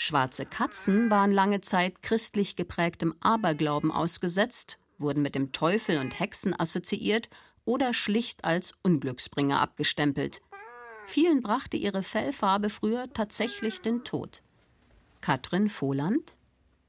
Schwarze 0.00 0.46
Katzen 0.46 1.10
waren 1.10 1.32
lange 1.32 1.60
Zeit 1.60 2.02
christlich 2.02 2.54
geprägtem 2.54 3.16
Aberglauben 3.18 3.90
ausgesetzt, 3.90 4.78
wurden 4.96 5.22
mit 5.22 5.34
dem 5.34 5.50
Teufel 5.50 5.98
und 5.98 6.20
Hexen 6.20 6.58
assoziiert 6.58 7.28
oder 7.64 7.92
schlicht 7.92 8.44
als 8.44 8.74
Unglücksbringer 8.84 9.60
abgestempelt. 9.60 10.40
Vielen 11.06 11.42
brachte 11.42 11.76
ihre 11.76 12.04
Fellfarbe 12.04 12.70
früher 12.70 13.12
tatsächlich 13.12 13.82
den 13.82 14.04
Tod. 14.04 14.44
Katrin 15.20 15.68
Voland. 15.68 16.36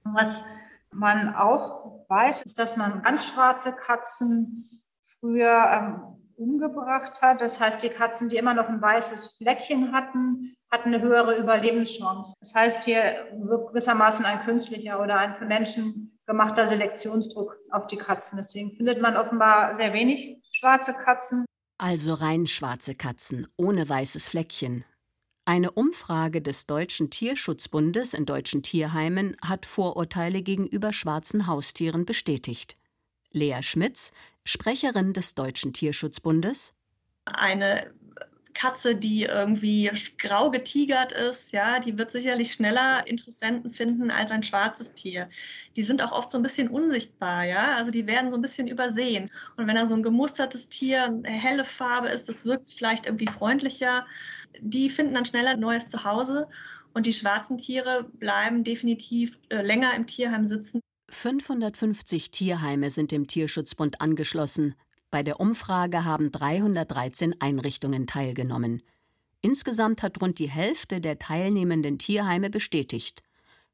Was 0.03 0.45
man 0.91 1.33
auch 1.33 2.05
weiß, 2.09 2.43
ist, 2.43 2.59
dass 2.59 2.77
man 2.77 3.01
ganz 3.01 3.25
schwarze 3.25 3.75
Katzen 3.75 4.83
früher 5.19 5.67
ähm, 5.71 6.19
umgebracht 6.35 7.23
hat. 7.23 7.41
Das 7.41 7.59
heißt, 7.59 7.81
die 7.81 7.89
Katzen, 7.89 8.29
die 8.29 8.37
immer 8.37 8.53
noch 8.53 8.69
ein 8.69 8.79
weißes 8.79 9.37
Fleckchen 9.37 9.93
hatten, 9.93 10.55
hatten 10.71 10.93
eine 10.93 11.01
höhere 11.01 11.35
Überlebenschance. 11.37 12.35
Das 12.39 12.53
heißt, 12.53 12.85
hier 12.85 13.27
wirkt 13.33 13.69
gewissermaßen 13.69 14.25
ein 14.25 14.41
künstlicher 14.41 15.01
oder 15.01 15.17
ein 15.17 15.35
von 15.35 15.47
Menschen 15.47 16.19
gemachter 16.25 16.67
Selektionsdruck 16.67 17.57
auf 17.71 17.87
die 17.87 17.97
Katzen. 17.97 18.37
Deswegen 18.37 18.75
findet 18.75 19.01
man 19.01 19.17
offenbar 19.17 19.75
sehr 19.75 19.93
wenig 19.93 20.37
schwarze 20.51 20.93
Katzen. 20.93 21.45
Also 21.77 22.13
rein 22.13 22.45
schwarze 22.45 22.93
Katzen, 22.93 23.47
ohne 23.57 23.87
weißes 23.87 24.29
Fleckchen. 24.29 24.83
Eine 25.45 25.71
Umfrage 25.71 26.43
des 26.43 26.67
Deutschen 26.67 27.09
Tierschutzbundes 27.09 28.13
in 28.13 28.27
deutschen 28.27 28.61
Tierheimen 28.61 29.35
hat 29.43 29.65
Vorurteile 29.65 30.43
gegenüber 30.43 30.93
schwarzen 30.93 31.47
Haustieren 31.47 32.05
bestätigt. 32.05 32.77
Lea 33.31 33.61
Schmitz, 33.61 34.11
Sprecherin 34.43 35.13
des 35.13 35.33
Deutschen 35.33 35.73
Tierschutzbundes. 35.73 36.75
Eine 37.25 37.91
Katze, 38.53 38.95
die 38.95 39.23
irgendwie 39.23 39.89
grau 40.17 40.51
getigert 40.51 41.11
ist, 41.11 41.51
ja, 41.51 41.79
die 41.79 41.97
wird 41.97 42.11
sicherlich 42.11 42.53
schneller 42.53 43.05
Interessenten 43.07 43.69
finden 43.69 44.11
als 44.11 44.31
ein 44.31 44.43
schwarzes 44.43 44.93
Tier. 44.93 45.29
Die 45.75 45.83
sind 45.83 46.01
auch 46.01 46.11
oft 46.11 46.31
so 46.31 46.37
ein 46.37 46.43
bisschen 46.43 46.67
unsichtbar, 46.67 47.45
ja, 47.45 47.75
also 47.75 47.91
die 47.91 48.07
werden 48.07 48.31
so 48.31 48.37
ein 48.37 48.41
bisschen 48.41 48.67
übersehen. 48.67 49.29
Und 49.57 49.67
wenn 49.67 49.75
da 49.75 49.87
so 49.87 49.95
ein 49.95 50.03
gemustertes 50.03 50.69
Tier, 50.69 51.05
eine 51.05 51.29
helle 51.29 51.65
Farbe 51.65 52.09
ist, 52.09 52.27
das 52.27 52.45
wirkt 52.45 52.71
vielleicht 52.71 53.05
irgendwie 53.05 53.27
freundlicher. 53.27 54.05
Die 54.59 54.89
finden 54.89 55.13
dann 55.13 55.25
schneller 55.25 55.51
ein 55.51 55.59
neues 55.59 55.87
Zuhause. 55.87 56.47
Und 56.93 57.05
die 57.05 57.13
schwarzen 57.13 57.57
Tiere 57.57 58.09
bleiben 58.13 58.63
definitiv 58.63 59.37
äh, 59.49 59.61
länger 59.61 59.93
im 59.95 60.07
Tierheim 60.07 60.47
sitzen. 60.47 60.81
550 61.11 62.31
Tierheime 62.31 62.89
sind 62.89 63.11
dem 63.11 63.27
Tierschutzbund 63.27 64.01
angeschlossen, 64.01 64.75
bei 65.11 65.23
der 65.23 65.39
Umfrage 65.39 66.05
haben 66.05 66.31
313 66.31 67.41
Einrichtungen 67.41 68.07
teilgenommen. 68.07 68.83
Insgesamt 69.41 70.03
hat 70.03 70.21
rund 70.21 70.39
die 70.39 70.49
Hälfte 70.49 71.01
der 71.01 71.17
teilnehmenden 71.17 71.97
Tierheime 71.97 72.49
bestätigt. 72.49 73.23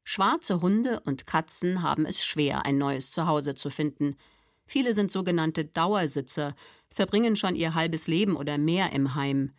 Schwarze 0.04 0.60
Hunde 0.60 1.00
und 1.00 1.26
Katzen 1.26 1.82
haben 1.82 2.06
es 2.06 2.24
schwer, 2.24 2.64
ein 2.64 2.78
neues 2.78 3.10
Zuhause 3.10 3.54
zu 3.54 3.70
finden. 3.70 4.16
Viele 4.64 4.94
sind 4.94 5.10
sogenannte 5.10 5.64
Dauersitzer, 5.64 6.54
verbringen 6.90 7.36
schon 7.36 7.56
ihr 7.56 7.74
halbes 7.74 8.06
Leben 8.06 8.36
oder 8.36 8.56
mehr 8.58 8.92
im 8.92 9.14
Heim. 9.14 9.52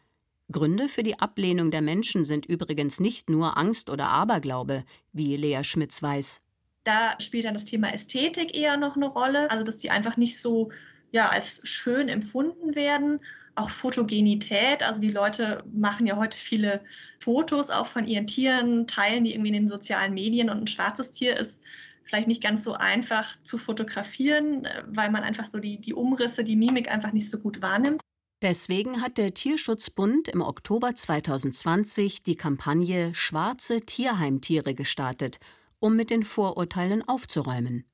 Gründe 0.49 0.87
für 0.87 1.03
die 1.03 1.19
Ablehnung 1.19 1.71
der 1.71 1.81
Menschen 1.81 2.23
sind 2.23 2.45
übrigens 2.45 3.01
nicht 3.01 3.29
nur 3.29 3.57
Angst 3.57 3.89
oder 3.89 4.07
Aberglaube, 4.07 4.85
wie 5.11 5.35
Lea 5.35 5.63
Schmitz 5.63 6.01
weiß. 6.01 6.41
Da 6.85 7.19
spielt 7.19 7.43
dann 7.43 7.53
das 7.53 7.65
Thema 7.65 7.93
Ästhetik 7.93 8.55
eher 8.55 8.77
noch 8.77 8.95
eine 8.95 9.07
Rolle, 9.07 9.51
also 9.51 9.65
dass 9.65 9.75
die 9.75 9.89
einfach 9.89 10.15
nicht 10.15 10.39
so 10.39 10.71
ja 11.17 11.29
als 11.29 11.61
schön 11.63 12.09
empfunden 12.09 12.75
werden. 12.75 13.19
Auch 13.55 13.71
Fotogenität, 13.71 14.83
also 14.83 15.01
die 15.01 15.09
Leute 15.09 15.63
machen 15.73 16.05
ja 16.05 16.15
heute 16.15 16.37
viele 16.37 16.81
Fotos 17.19 17.71
auch 17.71 17.87
von 17.87 18.07
ihren 18.07 18.27
Tieren, 18.27 18.85
teilen 18.85 19.23
die 19.23 19.31
irgendwie 19.31 19.49
in 19.49 19.55
den 19.55 19.67
sozialen 19.67 20.13
Medien 20.13 20.49
und 20.49 20.59
ein 20.59 20.67
schwarzes 20.67 21.11
Tier 21.11 21.35
ist 21.37 21.59
vielleicht 22.03 22.27
nicht 22.27 22.41
ganz 22.41 22.63
so 22.63 22.73
einfach 22.73 23.35
zu 23.43 23.57
fotografieren, 23.57 24.67
weil 24.85 25.11
man 25.11 25.23
einfach 25.23 25.47
so 25.47 25.59
die, 25.59 25.81
die 25.81 25.93
Umrisse, 25.93 26.43
die 26.43 26.55
Mimik 26.55 26.89
einfach 26.89 27.11
nicht 27.11 27.29
so 27.29 27.39
gut 27.39 27.61
wahrnimmt. 27.61 28.01
Deswegen 28.41 29.01
hat 29.01 29.17
der 29.17 29.33
Tierschutzbund 29.33 30.27
im 30.27 30.41
Oktober 30.41 30.93
2020 30.93 32.21
die 32.21 32.35
Kampagne 32.35 33.13
Schwarze 33.15 33.81
Tierheimtiere 33.81 34.75
gestartet, 34.75 35.39
um 35.79 35.95
mit 35.95 36.11
den 36.11 36.23
Vorurteilen 36.23 37.07
aufzuräumen. 37.07 37.85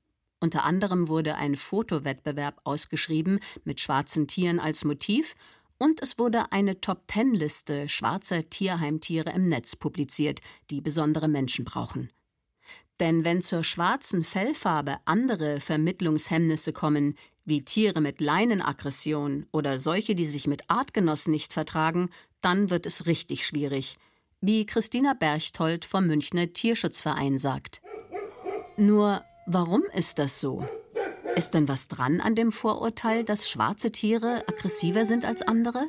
Unter 0.44 0.66
anderem 0.66 1.08
wurde 1.08 1.38
ein 1.38 1.56
Fotowettbewerb 1.56 2.60
ausgeschrieben 2.66 3.40
mit 3.64 3.80
schwarzen 3.80 4.28
Tieren 4.28 4.60
als 4.60 4.84
Motiv 4.84 5.36
und 5.78 6.02
es 6.02 6.20
wurde 6.20 6.52
eine 6.52 6.82
Top-Ten-Liste 6.82 7.88
schwarzer 7.88 8.50
Tierheimtiere 8.50 9.32
im 9.32 9.48
Netz 9.48 9.78
publiziert, 9.78 10.42
die 10.70 10.82
besondere 10.82 11.30
Menschen 11.30 11.64
brauchen. 11.64 12.10
Denn 13.00 13.24
wenn 13.24 13.42
zur 13.42 13.64
schwarzen 13.64 14.26
Fellfarbe 14.26 14.98
andere 15.06 15.62
Vermittlungshemmnisse 15.62 16.74
kommen, 16.74 17.16
wie 17.46 17.64
Tiere 17.64 18.02
mit 18.02 18.20
Leinenaggression 18.20 19.46
oder 19.54 19.80
solche, 19.80 20.14
die 20.14 20.26
sich 20.26 20.46
mit 20.46 20.70
Artgenossen 20.70 21.32
nicht 21.32 21.54
vertragen, 21.54 22.10
dann 22.42 22.70
wird 22.70 22.86
es 22.86 23.06
richtig 23.06 23.46
schwierig, 23.46 23.98
wie 24.42 24.66
Christina 24.66 25.14
Berchtold 25.14 25.86
vom 25.86 26.06
Münchner 26.08 26.52
Tierschutzverein 26.52 27.38
sagt. 27.38 27.82
Nur 28.76 29.24
Warum 29.46 29.84
ist 29.94 30.20
das 30.20 30.40
so? 30.40 30.66
Ist 31.36 31.54
denn 31.54 31.68
was 31.68 31.90
dran 31.90 32.22
an 32.22 32.34
dem 32.34 32.50
Vorurteil, 32.52 33.26
dass 33.26 33.50
schwarze 33.50 33.92
Tiere 33.92 34.44
aggressiver 34.48 35.04
sind 35.04 35.26
als 35.26 35.42
andere? 35.42 35.84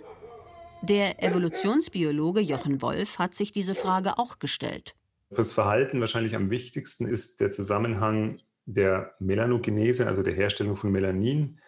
Der 0.83 1.23
Evolutionsbiologe 1.23 2.41
Jochen 2.41 2.83
Wolf 2.83 3.21
hat 3.21 3.35
sich 3.35 3.53
diese 3.53 3.77
Frage 3.77 4.19
auch 4.19 4.41
gestellt. 4.41 4.97
Fürs 5.31 5.53
Verhalten 5.53 6.01
wahrscheinlich 6.01 6.35
am 6.35 6.51
wichtigsten 6.51 7.07
ist 7.07 7.41
der 7.41 7.51
Zusammenhang 7.51 8.39
der 8.67 9.15
Melanogenese, 9.21 10.09
also 10.09 10.23
der 10.23 10.35
Herstellung 10.35 10.77
von 10.77 10.91
Melanin, 10.91 11.61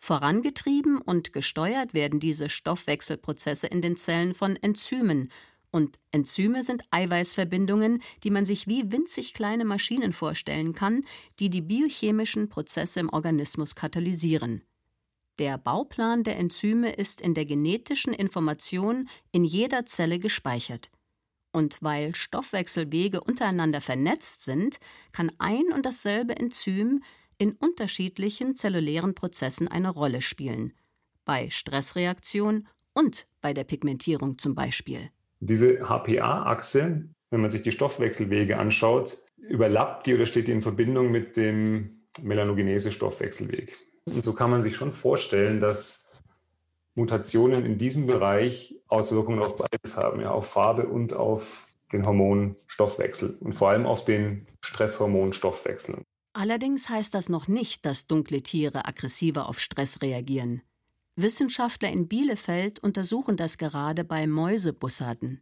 Vorangetrieben 0.00 1.00
und 1.00 1.32
gesteuert 1.32 1.94
werden 1.94 2.20
diese 2.20 2.48
Stoffwechselprozesse 2.48 3.66
in 3.66 3.82
den 3.82 3.96
Zellen 3.96 4.34
von 4.34 4.56
Enzymen, 4.56 5.30
und 5.72 6.00
Enzyme 6.10 6.62
sind 6.64 6.82
Eiweißverbindungen, 6.90 8.02
die 8.24 8.30
man 8.30 8.44
sich 8.44 8.66
wie 8.66 8.90
winzig 8.90 9.34
kleine 9.34 9.64
Maschinen 9.64 10.12
vorstellen 10.12 10.74
kann, 10.74 11.04
die 11.38 11.48
die 11.48 11.60
biochemischen 11.60 12.48
Prozesse 12.48 12.98
im 12.98 13.08
Organismus 13.08 13.76
katalysieren. 13.76 14.62
Der 15.38 15.58
Bauplan 15.58 16.24
der 16.24 16.38
Enzyme 16.38 16.92
ist 16.92 17.20
in 17.20 17.34
der 17.34 17.46
genetischen 17.46 18.12
Information 18.12 19.08
in 19.30 19.44
jeder 19.44 19.86
Zelle 19.86 20.18
gespeichert. 20.18 20.90
Und 21.52 21.82
weil 21.82 22.14
Stoffwechselwege 22.14 23.20
untereinander 23.20 23.80
vernetzt 23.80 24.42
sind, 24.42 24.78
kann 25.12 25.32
ein 25.38 25.72
und 25.72 25.86
dasselbe 25.86 26.36
Enzym 26.36 27.02
in 27.40 27.52
unterschiedlichen 27.52 28.54
zellulären 28.54 29.14
Prozessen 29.14 29.66
eine 29.66 29.88
Rolle 29.88 30.20
spielen. 30.20 30.74
Bei 31.24 31.48
Stressreaktion 31.48 32.68
und 32.92 33.26
bei 33.40 33.54
der 33.54 33.64
Pigmentierung 33.64 34.36
zum 34.36 34.54
Beispiel. 34.54 35.10
Diese 35.40 35.88
HPA-Achse, 35.88 37.08
wenn 37.30 37.40
man 37.40 37.48
sich 37.48 37.62
die 37.62 37.72
Stoffwechselwege 37.72 38.58
anschaut, 38.58 39.16
überlappt 39.38 40.06
die 40.06 40.14
oder 40.14 40.26
steht 40.26 40.48
die 40.48 40.52
in 40.52 40.60
Verbindung 40.60 41.10
mit 41.10 41.38
dem 41.38 42.02
Melanogenese-Stoffwechselweg. 42.20 43.74
Und 44.04 44.22
so 44.22 44.34
kann 44.34 44.50
man 44.50 44.60
sich 44.60 44.76
schon 44.76 44.92
vorstellen, 44.92 45.60
dass 45.60 46.10
Mutationen 46.94 47.64
in 47.64 47.78
diesem 47.78 48.06
Bereich 48.06 48.74
Auswirkungen 48.88 49.40
auf 49.40 49.56
beides 49.56 49.96
haben, 49.96 50.20
ja, 50.20 50.30
auf 50.30 50.50
Farbe 50.50 50.86
und 50.88 51.14
auf 51.14 51.68
den 51.92 52.04
Hormonstoffwechsel 52.04 53.38
und 53.40 53.54
vor 53.54 53.70
allem 53.70 53.86
auf 53.86 54.04
den 54.04 54.46
Stresshormonstoffwechsel. 54.60 56.04
Allerdings 56.32 56.88
heißt 56.88 57.14
das 57.14 57.28
noch 57.28 57.48
nicht, 57.48 57.84
dass 57.84 58.06
dunkle 58.06 58.42
Tiere 58.42 58.86
aggressiver 58.86 59.48
auf 59.48 59.58
Stress 59.58 60.00
reagieren. 60.00 60.62
Wissenschaftler 61.16 61.90
in 61.90 62.08
Bielefeld 62.08 62.78
untersuchen 62.80 63.36
das 63.36 63.58
gerade 63.58 64.04
bei 64.04 64.26
Mäusebussarden. 64.26 65.40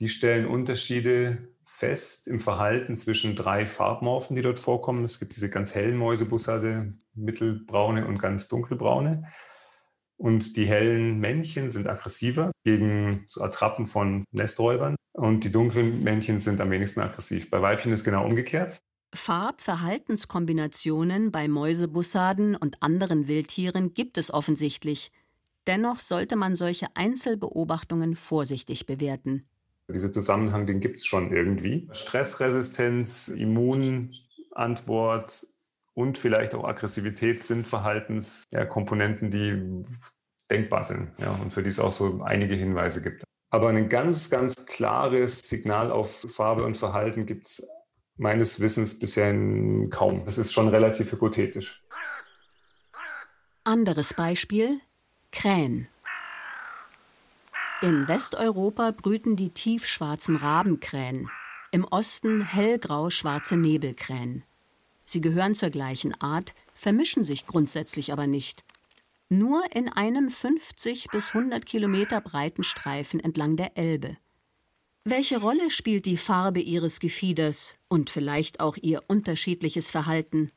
Die 0.00 0.08
stellen 0.08 0.46
Unterschiede 0.46 1.48
fest 1.64 2.28
im 2.28 2.40
Verhalten 2.40 2.96
zwischen 2.96 3.36
drei 3.36 3.66
Farbmorphen, 3.66 4.34
die 4.36 4.42
dort 4.42 4.58
vorkommen. 4.58 5.04
Es 5.04 5.18
gibt 5.18 5.34
diese 5.34 5.50
ganz 5.50 5.74
hellen 5.74 5.96
Mäusebussarde, 5.96 6.94
mittelbraune 7.14 8.06
und 8.06 8.18
ganz 8.18 8.48
dunkelbraune. 8.48 9.28
Und 10.16 10.56
die 10.56 10.66
hellen 10.66 11.18
Männchen 11.18 11.70
sind 11.70 11.88
aggressiver 11.88 12.52
gegen 12.64 13.26
so 13.28 13.42
Attrappen 13.42 13.86
von 13.86 14.24
Nesträubern 14.30 14.96
und 15.12 15.44
die 15.44 15.52
dunklen 15.52 16.02
Männchen 16.02 16.40
sind 16.40 16.60
am 16.60 16.70
wenigsten 16.70 17.00
aggressiv. 17.00 17.50
Bei 17.50 17.60
Weibchen 17.60 17.92
ist 17.92 18.04
genau 18.04 18.24
umgekehrt. 18.24 18.80
Farb-Verhaltenskombinationen 19.14 21.32
bei 21.32 21.48
Mäusebussarden 21.48 22.56
und 22.56 22.82
anderen 22.82 23.28
Wildtieren 23.28 23.94
gibt 23.94 24.18
es 24.18 24.30
offensichtlich. 24.32 25.10
Dennoch 25.66 25.98
sollte 26.00 26.36
man 26.36 26.54
solche 26.54 26.88
Einzelbeobachtungen 26.94 28.16
vorsichtig 28.16 28.84
bewerten. 28.86 29.44
Dieser 29.92 30.12
Zusammenhang, 30.12 30.66
den 30.66 30.80
gibt 30.80 30.98
es 30.98 31.06
schon 31.06 31.32
irgendwie. 31.32 31.88
Stressresistenz, 31.92 33.28
Immunantwort 33.28 35.46
und 35.94 36.18
vielleicht 36.18 36.54
auch 36.54 36.64
Aggressivität 36.64 37.42
sind 37.42 37.68
Verhaltenskomponenten, 37.68 39.30
die 39.30 39.84
denkbar 40.50 40.84
sind 40.84 41.10
ja, 41.18 41.32
und 41.32 41.52
für 41.52 41.62
die 41.62 41.68
es 41.68 41.78
auch 41.78 41.92
so 41.92 42.22
einige 42.22 42.54
Hinweise 42.54 43.02
gibt. 43.02 43.24
Aber 43.50 43.68
ein 43.68 43.86
ganz, 43.88 44.30
ganz 44.30 44.54
klares 44.66 45.40
Signal 45.40 45.90
auf 45.90 46.26
Farbe 46.30 46.64
und 46.64 46.78
Verhalten 46.78 47.26
gibt 47.26 47.48
es 47.48 47.68
meines 48.16 48.60
Wissens 48.60 48.98
bisher 48.98 49.32
kaum. 49.90 50.24
Das 50.24 50.38
ist 50.38 50.52
schon 50.52 50.68
relativ 50.68 51.12
hypothetisch. 51.12 51.82
Anderes 53.64 54.14
Beispiel: 54.14 54.80
Krähen. 55.30 55.88
In 57.80 58.06
Westeuropa 58.06 58.92
brüten 58.92 59.34
die 59.34 59.50
tiefschwarzen 59.50 60.36
Rabenkrähen, 60.36 61.28
im 61.72 61.84
Osten 61.84 62.42
hellgrau-schwarze 62.42 63.56
Nebelkrähen. 63.56 64.44
Sie 65.04 65.20
gehören 65.20 65.54
zur 65.54 65.70
gleichen 65.70 66.14
Art, 66.20 66.54
vermischen 66.74 67.24
sich 67.24 67.46
grundsätzlich 67.46 68.12
aber 68.12 68.28
nicht. 68.28 68.62
Nur 69.28 69.64
in 69.74 69.88
einem 69.88 70.30
50 70.30 71.08
bis 71.08 71.28
100 71.34 71.66
Kilometer 71.66 72.20
breiten 72.20 72.62
Streifen 72.62 73.18
entlang 73.18 73.56
der 73.56 73.76
Elbe. 73.76 74.16
Welche 75.04 75.40
Rolle 75.40 75.68
spielt 75.70 76.06
die 76.06 76.16
Farbe 76.16 76.60
ihres 76.60 77.00
Gefieders 77.00 77.74
und 77.88 78.08
vielleicht 78.08 78.60
auch 78.60 78.76
ihr 78.80 79.02
unterschiedliches 79.08 79.90
Verhalten? 79.90 80.52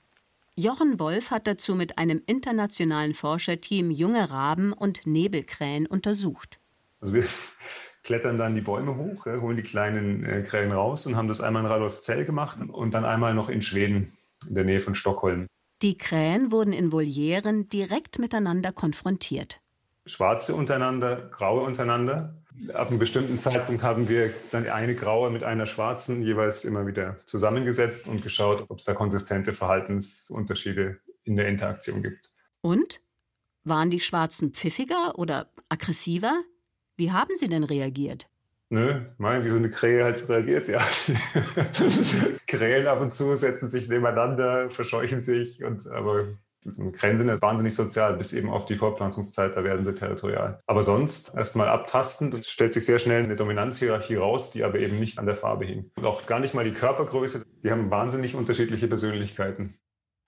Jochen 0.55 0.99
Wolf 0.99 1.31
hat 1.31 1.47
dazu 1.47 1.73
mit 1.73 1.97
einem 1.97 2.21
internationalen 2.27 3.15
Forscherteam 3.15 3.89
junge 3.89 4.29
Raben 4.29 4.71
und 4.71 5.07
Nebelkrähen 5.07 5.87
untersucht. 5.87 6.59
Also 7.01 7.15
wir 7.15 7.25
klettern 8.03 8.37
dann 8.37 8.53
die 8.53 8.61
Bäume 8.61 8.95
hoch, 8.97 9.25
holen 9.25 9.57
die 9.57 9.63
kleinen 9.63 10.23
äh, 10.23 10.43
Krähen 10.43 10.71
raus 10.71 11.07
und 11.07 11.15
haben 11.15 11.27
das 11.27 11.41
einmal 11.41 11.63
in 11.63 11.67
Radolfzell 11.67 12.23
gemacht 12.23 12.59
und 12.61 12.93
dann 12.93 13.03
einmal 13.03 13.33
noch 13.33 13.49
in 13.49 13.63
Schweden, 13.63 14.15
in 14.47 14.53
der 14.53 14.63
Nähe 14.63 14.79
von 14.79 14.93
Stockholm. 14.93 15.47
Die 15.81 15.97
Krähen 15.97 16.51
wurden 16.51 16.71
in 16.71 16.91
Volieren 16.91 17.67
direkt 17.69 18.19
miteinander 18.19 18.71
konfrontiert. 18.71 19.59
Schwarze 20.05 20.53
untereinander, 20.53 21.29
graue 21.31 21.63
untereinander 21.63 22.44
ab 22.73 22.89
einem 22.89 22.99
bestimmten 22.99 23.39
Zeitpunkt 23.39 23.83
haben 23.83 24.07
wir 24.09 24.33
dann 24.51 24.67
eine 24.67 24.95
graue 24.95 25.29
mit 25.29 25.43
einer 25.43 25.65
schwarzen 25.65 26.21
jeweils 26.21 26.65
immer 26.65 26.87
wieder 26.87 27.17
zusammengesetzt 27.25 28.07
und 28.07 28.23
geschaut, 28.23 28.65
ob 28.69 28.79
es 28.79 28.85
da 28.85 28.93
konsistente 28.93 29.53
Verhaltensunterschiede 29.53 30.99
in 31.23 31.35
der 31.35 31.47
Interaktion 31.47 32.01
gibt. 32.01 32.31
Und? 32.61 33.01
Waren 33.63 33.89
die 33.89 33.99
Schwarzen 33.99 34.53
pfiffiger 34.53 35.17
oder 35.17 35.49
aggressiver? 35.69 36.43
Wie 36.97 37.11
haben 37.11 37.35
sie 37.35 37.49
denn 37.49 37.63
reagiert? 37.63 38.29
Nö, 38.69 39.01
mein, 39.17 39.45
wie 39.45 39.49
so 39.49 39.55
eine 39.55 39.69
Krähe 39.69 40.03
halt 40.03 40.27
reagiert, 40.27 40.67
ja. 40.67 40.79
Krähen 42.47 42.87
ab 42.87 43.01
und 43.01 43.13
zu 43.13 43.35
setzen 43.35 43.69
sich 43.69 43.89
nebeneinander, 43.89 44.69
verscheuchen 44.69 45.19
sich, 45.19 45.63
und, 45.63 45.87
aber 45.87 46.27
Krähen 46.93 47.17
sind 47.17 47.27
ja 47.27 47.39
wahnsinnig 47.41 47.75
sozial, 47.75 48.17
bis 48.17 48.33
eben 48.33 48.49
auf 48.49 48.65
die 48.65 48.75
Fortpflanzungszeit, 48.75 49.55
da 49.55 49.63
werden 49.63 49.85
sie 49.85 49.93
territorial. 49.93 50.59
Aber 50.65 50.81
sonst 50.81 51.33
erstmal 51.35 51.67
abtasten, 51.67 52.31
das 52.31 52.49
stellt 52.49 52.73
sich 52.73 52.85
sehr 52.85 52.97
schnell 52.97 53.23
eine 53.23 53.35
Dominanzhierarchie 53.35 54.15
raus, 54.15 54.51
die 54.51 54.63
aber 54.63 54.79
eben 54.79 54.99
nicht 54.99 55.19
an 55.19 55.27
der 55.27 55.35
Farbe 55.35 55.65
hing. 55.65 55.91
Und 55.95 56.05
auch 56.05 56.25
gar 56.25 56.39
nicht 56.39 56.53
mal 56.55 56.65
die 56.65 56.73
Körpergröße, 56.73 57.45
die 57.63 57.71
haben 57.71 57.91
wahnsinnig 57.91 58.33
unterschiedliche 58.35 58.87
Persönlichkeiten. 58.87 59.77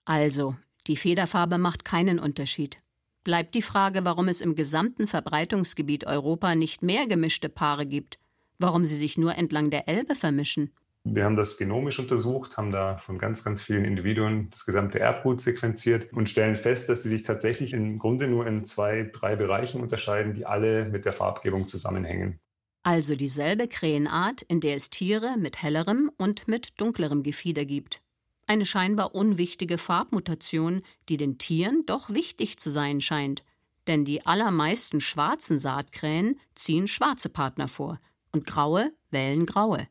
Also, 0.04 0.54
die 0.86 0.96
Federfarbe 0.96 1.58
macht 1.58 1.84
keinen 1.84 2.18
Unterschied. 2.18 2.78
Bleibt 3.24 3.54
die 3.54 3.62
Frage, 3.62 4.04
warum 4.04 4.28
es 4.28 4.40
im 4.40 4.54
gesamten 4.54 5.08
Verbreitungsgebiet 5.08 6.06
Europa 6.06 6.54
nicht 6.54 6.82
mehr 6.82 7.06
gemischte 7.06 7.48
Paare 7.48 7.84
gibt, 7.84 8.18
warum 8.58 8.86
sie 8.86 8.96
sich 8.96 9.18
nur 9.18 9.34
entlang 9.34 9.70
der 9.70 9.88
Elbe 9.88 10.14
vermischen. 10.14 10.72
Wir 11.04 11.24
haben 11.24 11.36
das 11.36 11.56
genomisch 11.56 11.98
untersucht, 11.98 12.56
haben 12.56 12.70
da 12.70 12.98
von 12.98 13.18
ganz, 13.18 13.44
ganz 13.44 13.62
vielen 13.62 13.84
Individuen 13.84 14.50
das 14.50 14.66
gesamte 14.66 15.00
Erbgut 15.00 15.40
sequenziert 15.40 16.12
und 16.12 16.28
stellen 16.28 16.56
fest, 16.56 16.88
dass 16.88 17.02
die 17.02 17.08
sich 17.08 17.22
tatsächlich 17.22 17.72
im 17.72 17.98
Grunde 17.98 18.28
nur 18.28 18.46
in 18.46 18.64
zwei, 18.64 19.10
drei 19.12 19.36
Bereichen 19.36 19.80
unterscheiden, 19.80 20.34
die 20.34 20.44
alle 20.44 20.84
mit 20.84 21.04
der 21.04 21.12
Farbgebung 21.12 21.66
zusammenhängen. 21.66 22.40
Also 22.82 23.16
dieselbe 23.16 23.68
Krähenart, 23.68 24.42
in 24.42 24.60
der 24.60 24.76
es 24.76 24.90
Tiere 24.90 25.36
mit 25.36 25.62
hellerem 25.62 26.10
und 26.16 26.48
mit 26.48 26.80
dunklerem 26.80 27.22
Gefieder 27.22 27.64
gibt. 27.64 28.02
Eine 28.46 28.64
scheinbar 28.64 29.14
unwichtige 29.14 29.76
Farbmutation, 29.76 30.82
die 31.08 31.18
den 31.18 31.38
Tieren 31.38 31.84
doch 31.86 32.08
wichtig 32.10 32.58
zu 32.58 32.70
sein 32.70 33.00
scheint. 33.00 33.44
Denn 33.86 34.04
die 34.04 34.24
allermeisten 34.26 35.00
schwarzen 35.00 35.58
Saatkrähen 35.58 36.40
ziehen 36.54 36.88
schwarze 36.88 37.28
Partner 37.28 37.68
vor 37.68 38.00
und 38.32 38.46
graue 38.46 38.92
wählen 39.10 39.44
graue. 39.44 39.86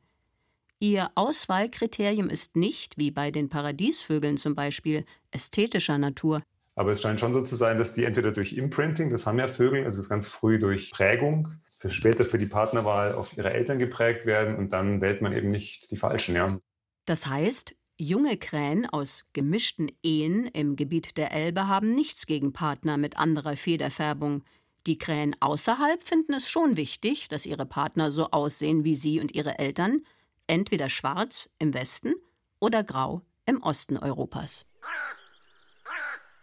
Ihr 0.79 1.09
Auswahlkriterium 1.15 2.29
ist 2.29 2.55
nicht, 2.55 2.97
wie 2.99 3.09
bei 3.09 3.31
den 3.31 3.49
Paradiesvögeln 3.49 4.37
zum 4.37 4.53
Beispiel, 4.53 5.05
ästhetischer 5.31 5.97
Natur. 5.97 6.43
Aber 6.75 6.91
es 6.91 7.01
scheint 7.01 7.19
schon 7.19 7.33
so 7.33 7.41
zu 7.41 7.55
sein, 7.55 7.79
dass 7.79 7.95
die 7.95 8.05
entweder 8.05 8.31
durch 8.31 8.53
Imprinting, 8.53 9.09
das 9.09 9.25
haben 9.25 9.39
ja 9.39 9.47
Vögel, 9.47 9.83
also 9.85 9.97
das 9.97 10.09
ganz 10.09 10.27
früh 10.27 10.59
durch 10.59 10.91
Prägung, 10.91 11.47
für 11.75 11.89
später 11.89 12.23
für 12.23 12.37
die 12.37 12.45
Partnerwahl 12.45 13.15
auf 13.15 13.35
ihre 13.35 13.51
Eltern 13.51 13.79
geprägt 13.79 14.27
werden 14.27 14.55
und 14.55 14.71
dann 14.71 15.01
wählt 15.01 15.21
man 15.21 15.33
eben 15.33 15.49
nicht 15.49 15.89
die 15.89 15.97
falschen, 15.97 16.35
ja. 16.35 16.59
Das 17.05 17.25
heißt, 17.25 17.75
junge 17.97 18.37
Krähen 18.37 18.87
aus 18.87 19.25
gemischten 19.33 19.91
Ehen 20.03 20.45
im 20.45 20.75
Gebiet 20.75 21.17
der 21.17 21.31
Elbe 21.31 21.67
haben 21.67 21.95
nichts 21.95 22.27
gegen 22.27 22.53
Partner 22.53 22.97
mit 22.97 23.17
anderer 23.17 23.55
Federfärbung. 23.55 24.43
Die 24.85 24.99
Krähen 24.99 25.35
außerhalb 25.39 26.03
finden 26.03 26.33
es 26.33 26.47
schon 26.47 26.77
wichtig, 26.77 27.27
dass 27.29 27.47
ihre 27.47 27.65
Partner 27.65 28.11
so 28.11 28.29
aussehen 28.29 28.83
wie 28.83 28.95
sie 28.95 29.19
und 29.19 29.33
ihre 29.33 29.57
Eltern, 29.57 30.03
entweder 30.47 30.89
schwarz 30.89 31.49
im 31.59 31.73
Westen 31.73 32.15
oder 32.59 32.83
grau 32.83 33.21
im 33.45 33.61
Osten 33.61 33.97
Europas. 33.97 34.65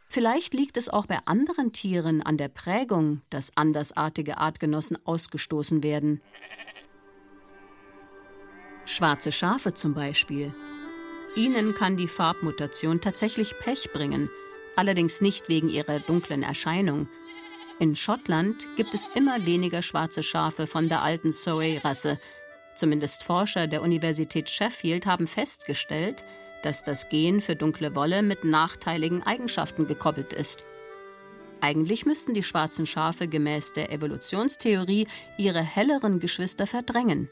Vielleicht 0.08 0.54
liegt 0.54 0.76
es 0.76 0.88
auch 0.88 1.06
bei 1.06 1.18
anderen 1.24 1.72
Tieren 1.72 2.22
an 2.22 2.36
der 2.36 2.48
Prägung, 2.48 3.22
dass 3.30 3.56
andersartige 3.56 4.38
Artgenossen 4.38 4.96
ausgestoßen 5.04 5.82
werden. 5.82 6.22
Schwarze 8.84 9.32
Schafe 9.32 9.74
zum 9.74 9.94
Beispiel. 9.94 10.54
Ihnen 11.34 11.74
kann 11.74 11.96
die 11.96 12.06
Farbmutation 12.06 13.00
tatsächlich 13.00 13.58
Pech 13.58 13.90
bringen, 13.92 14.30
allerdings 14.76 15.20
nicht 15.20 15.48
wegen 15.48 15.68
ihrer 15.68 15.98
dunklen 15.98 16.44
Erscheinung. 16.44 17.08
In 17.80 17.96
Schottland 17.96 18.68
gibt 18.76 18.94
es 18.94 19.08
immer 19.16 19.44
weniger 19.46 19.82
schwarze 19.82 20.22
Schafe 20.22 20.68
von 20.68 20.88
der 20.88 21.02
alten 21.02 21.32
Surrey-Rasse. 21.32 22.20
Zumindest 22.74 23.22
Forscher 23.22 23.66
der 23.66 23.82
Universität 23.82 24.50
Sheffield 24.50 25.06
haben 25.06 25.26
festgestellt, 25.26 26.24
dass 26.62 26.82
das 26.82 27.08
Gen 27.08 27.40
für 27.40 27.56
dunkle 27.56 27.94
Wolle 27.94 28.22
mit 28.22 28.44
nachteiligen 28.44 29.22
Eigenschaften 29.22 29.86
gekoppelt 29.86 30.32
ist. 30.32 30.64
Eigentlich 31.60 32.04
müssten 32.04 32.34
die 32.34 32.42
schwarzen 32.42 32.86
Schafe 32.86 33.28
gemäß 33.28 33.72
der 33.72 33.92
Evolutionstheorie 33.92 35.06
ihre 35.38 35.62
helleren 35.62 36.20
Geschwister 36.20 36.66
verdrängen. 36.66 37.30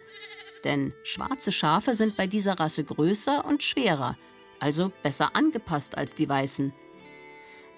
Denn 0.65 0.93
schwarze 1.03 1.51
Schafe 1.51 1.97
sind 1.97 2.17
bei 2.17 2.27
dieser 2.27 2.59
Rasse 2.59 2.85
größer 2.85 3.45
und 3.45 3.63
schwerer, 3.63 4.17
also 4.61 4.93
besser 5.03 5.35
angepasst 5.35 5.99
als 5.99 6.15
die 6.15 6.29
weißen. 6.29 6.73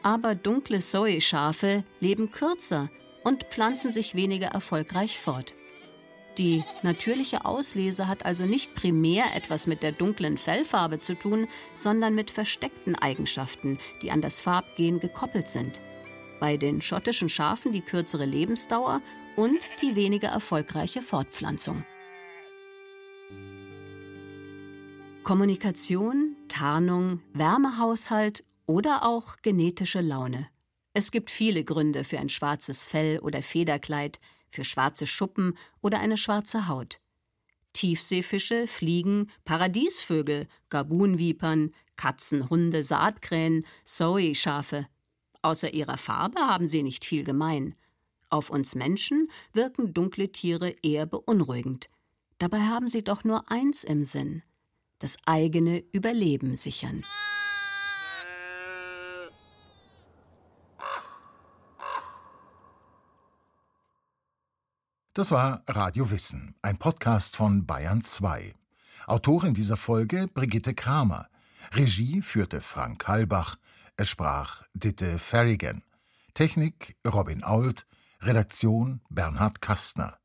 Aber 0.03 0.35
dunkle 0.35 0.81
Soy-Schafe 0.81 1.83
leben 1.99 2.31
kürzer 2.31 2.91
und 3.25 3.45
pflanzen 3.45 3.91
sich 3.91 4.15
weniger 4.15 4.49
erfolgreich 4.49 5.19
fort. 5.19 5.55
Die 6.39 6.65
natürliche 6.83 7.45
Auslese 7.45 8.09
hat 8.09 8.25
also 8.25 8.45
nicht 8.45 8.75
primär 8.75 9.25
etwas 9.37 9.67
mit 9.67 9.83
der 9.83 9.93
dunklen 9.93 10.37
Fellfarbe 10.37 10.99
zu 10.99 11.15
tun, 11.15 11.47
sondern 11.75 12.15
mit 12.15 12.31
versteckten 12.31 12.97
Eigenschaften, 12.97 13.79
die 14.03 14.11
an 14.11 14.21
das 14.21 14.41
Farbgen 14.41 14.99
gekoppelt 14.99 15.49
sind. 15.49 15.81
Bei 16.41 16.57
den 16.57 16.83
schottischen 16.83 17.29
Schafen 17.29 17.73
die 17.73 17.83
kürzere 17.83 18.25
Lebensdauer 18.25 19.01
und 19.37 19.61
die 19.81 19.95
weniger 19.95 20.29
erfolgreiche 20.29 21.03
Fortpflanzung. 21.03 21.85
Kommunikation, 25.23 26.37
Tarnung, 26.49 27.23
Wärmehaushalt 27.33 28.45
oder 28.67 29.07
auch 29.07 29.37
genetische 29.41 30.01
Laune. 30.01 30.49
Es 30.93 31.11
gibt 31.11 31.31
viele 31.31 31.65
Gründe 31.65 32.05
für 32.05 32.19
ein 32.19 32.29
schwarzes 32.29 32.85
Fell 32.85 33.19
oder 33.21 33.43
Federkleid, 33.43 34.21
für 34.55 34.65
schwarze 34.65 35.07
Schuppen 35.07 35.57
oder 35.83 36.01
eine 36.01 36.17
schwarze 36.17 36.69
Haut. 36.69 37.01
Tiefseefische, 37.75 38.67
Fliegen, 38.69 39.31
Paradiesvögel, 39.45 40.47
Gabunvipern, 40.71 41.73
Katzen, 41.97 42.49
Hunde, 42.49 42.83
Saatkrähen, 42.83 43.67
Soy-Schafe. 43.85 44.87
Außer 45.43 45.75
ihrer 45.75 45.99
Farbe 45.99 46.41
haben 46.41 46.67
sie 46.67 46.83
nicht 46.83 47.05
viel 47.05 47.25
gemein. 47.25 47.75
Auf 48.31 48.49
uns 48.49 48.75
Menschen 48.75 49.29
wirken 49.53 49.93
dunkle 49.93 50.31
Tiere 50.31 50.75
eher 50.83 51.07
beunruhigend. 51.07 51.91
Dabei 52.39 52.61
haben 52.61 52.89
sie 52.89 53.03
doch 53.03 53.25
nur 53.25 53.51
eins 53.51 53.85
im 53.85 54.05
Sinn: 54.05 54.43
das 55.01 55.19
eigene 55.27 55.85
Überleben 55.93 56.57
sichern. 56.57 57.03
Das 65.17 65.31
war 65.31 65.63
Radio 65.69 66.11
Wissen, 66.11 66.57
ein 66.61 66.77
Podcast 66.77 67.37
von 67.37 67.67
Bayern 67.67 68.03
2. 68.03 68.53
Autorin 69.07 69.55
dieser 69.55 69.77
Folge 69.77 70.27
Brigitte 70.27 70.75
Kramer. 70.75 71.29
Regie 71.71 72.21
führte 72.21 72.61
Frank 72.61 73.07
Halbach. 73.07 73.55
Es 73.97 74.09
sprach 74.09 74.65
Ditte 74.75 75.21
Ferrigan. 75.21 75.85
Technik 76.35 76.97
Robin 77.07 77.45
Ault. 77.45 77.87
Redaktion 78.23 79.03
Bernhard 79.09 79.61
Kastner. 79.61 80.19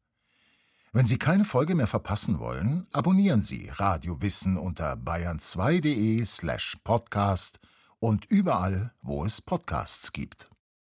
Wenn 0.91 1.05
Sie 1.05 1.19
keine 1.19 1.45
Folge 1.45 1.75
mehr 1.75 1.85
verpassen 1.85 2.39
wollen, 2.39 2.87
abonnieren 2.91 3.43
Sie 3.43 3.69
Radio 3.71 4.19
Wissen 4.23 4.57
unter 4.57 4.93
bayern2.de 4.93 6.25
slash 6.25 6.77
podcast 6.83 7.59
und 7.99 8.25
überall, 8.25 8.91
wo 9.03 9.23
es 9.23 9.39
Podcasts 9.39 10.13
gibt. 10.13 10.49